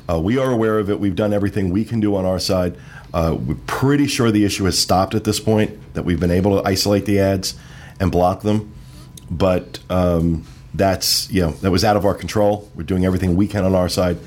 [0.09, 0.99] uh, we are aware of it.
[0.99, 2.77] We've done everything we can do on our side.
[3.13, 5.77] Uh, we're pretty sure the issue has stopped at this point.
[5.93, 7.55] That we've been able to isolate the ads
[7.99, 8.73] and block them.
[9.29, 12.69] But um, that's you know that was out of our control.
[12.75, 14.17] We're doing everything we can on our side,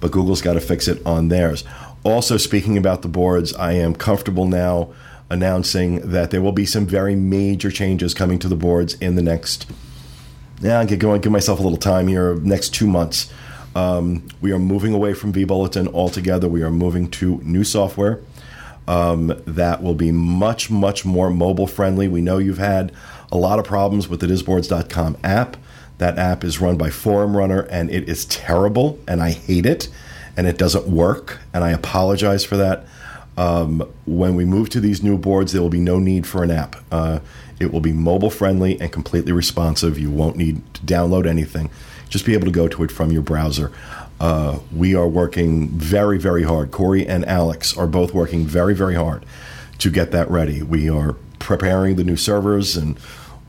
[0.00, 1.64] but Google's got to fix it on theirs.
[2.02, 4.92] Also, speaking about the boards, I am comfortable now
[5.30, 9.22] announcing that there will be some very major changes coming to the boards in the
[9.22, 9.66] next
[10.60, 12.36] yeah, I could go and give myself a little time here.
[12.36, 13.32] Next two months,
[13.74, 16.48] um, we are moving away from vBulletin altogether.
[16.48, 18.20] We are moving to new software
[18.86, 22.08] um, that will be much, much more mobile friendly.
[22.08, 22.92] We know you've had
[23.32, 25.56] a lot of problems with the disboards.com app.
[25.98, 29.88] That app is run by Forum Runner, and it is terrible, and I hate it,
[30.36, 32.84] and it doesn't work, and I apologize for that.
[33.36, 36.50] Um, when we move to these new boards, there will be no need for an
[36.50, 36.76] app.
[36.90, 37.20] Uh,
[37.60, 39.98] it will be mobile friendly and completely responsive.
[39.98, 41.70] You won't need to download anything.
[42.08, 43.72] Just be able to go to it from your browser.
[44.20, 46.70] Uh, we are working very, very hard.
[46.70, 49.24] Corey and Alex are both working very, very hard
[49.78, 50.62] to get that ready.
[50.62, 52.98] We are preparing the new servers, and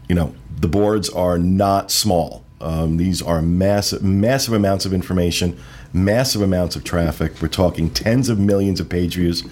[0.10, 2.44] you know the boards are not small.
[2.62, 5.58] Um, these are massive, massive amounts of information,
[5.94, 7.34] massive amounts of traffic.
[7.42, 9.44] We're talking tens of millions of page views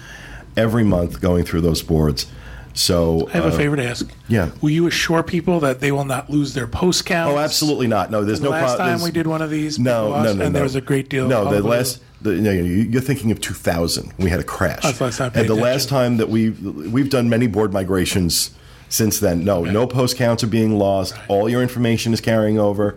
[0.55, 2.27] every month going through those boards.
[2.75, 4.09] So I have uh, a favor to ask.
[4.27, 4.49] yeah.
[4.61, 7.31] Will you assure people that they will not lose their post count?
[7.31, 8.09] Oh, absolutely not.
[8.09, 8.51] No, there's The no.
[8.51, 10.49] last pro- time we did one of these, No, people no, lost, no, and no.
[10.57, 11.27] there was a great deal.
[11.27, 12.01] No, of the last.
[12.23, 14.13] The, no, you- you're thinking of 2000.
[14.17, 14.81] We had a crash.
[14.81, 18.49] That's the last time and the last time that we we've done many board migrations
[18.93, 19.43] since then.
[19.43, 21.15] No, no post counts are being lost.
[21.27, 22.95] All your information is carrying over.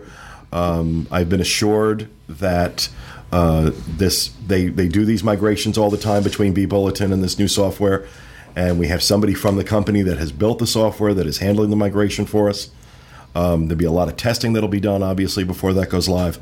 [0.53, 2.87] Um, I've been assured that
[3.31, 7.47] uh, this they they do these migrations all the time between vBulletin and this new
[7.47, 8.05] software,
[8.55, 11.71] and we have somebody from the company that has built the software that is handling
[11.71, 12.69] the migration for us.
[13.33, 16.37] Um, there'll be a lot of testing that'll be done, obviously, before that goes live.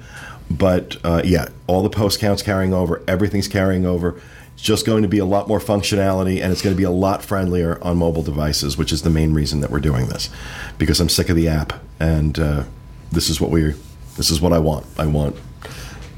[0.52, 4.22] But uh, yeah, all the post counts carrying over, everything's carrying over.
[4.56, 6.92] It's just going to be a lot more functionality, and it's going to be a
[6.92, 10.30] lot friendlier on mobile devices, which is the main reason that we're doing this.
[10.78, 12.64] Because I'm sick of the app, and uh,
[13.12, 13.74] this is what we,
[14.18, 14.86] this is what I want.
[14.98, 15.36] I want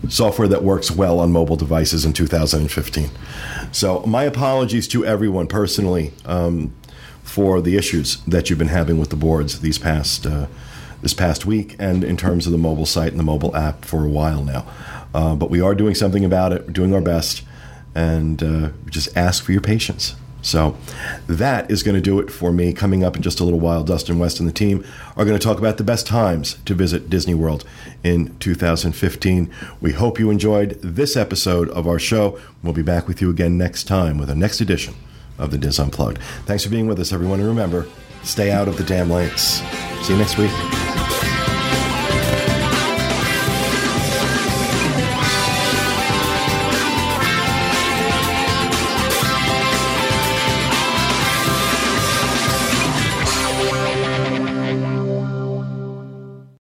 [0.10, 3.10] software that works well on mobile devices in 2015.
[3.72, 6.74] So, my apologies to everyone personally um,
[7.24, 10.48] for the issues that you've been having with the boards these past uh,
[11.02, 14.04] this past week, and in terms of the mobile site and the mobile app for
[14.04, 14.66] a while now.
[15.14, 16.66] Uh, but we are doing something about it.
[16.66, 17.44] We're doing our best,
[17.98, 20.16] and uh, just ask for your patience.
[20.43, 20.78] So
[21.26, 22.72] that is going to do it for me.
[22.72, 24.86] Coming up in just a little while, Dustin West and the team
[25.18, 27.66] are going to talk about the best times to visit Disney World
[28.04, 29.52] in 2015.
[29.82, 32.39] We hope you enjoyed this episode of our show.
[32.62, 34.93] We'll be back with you again next time with a next edition
[35.39, 36.20] of the DIS Unplugged.
[36.45, 37.39] Thanks for being with us, everyone.
[37.39, 37.88] And remember,
[38.22, 39.62] stay out of the damn lanes.
[40.04, 40.87] See you next week.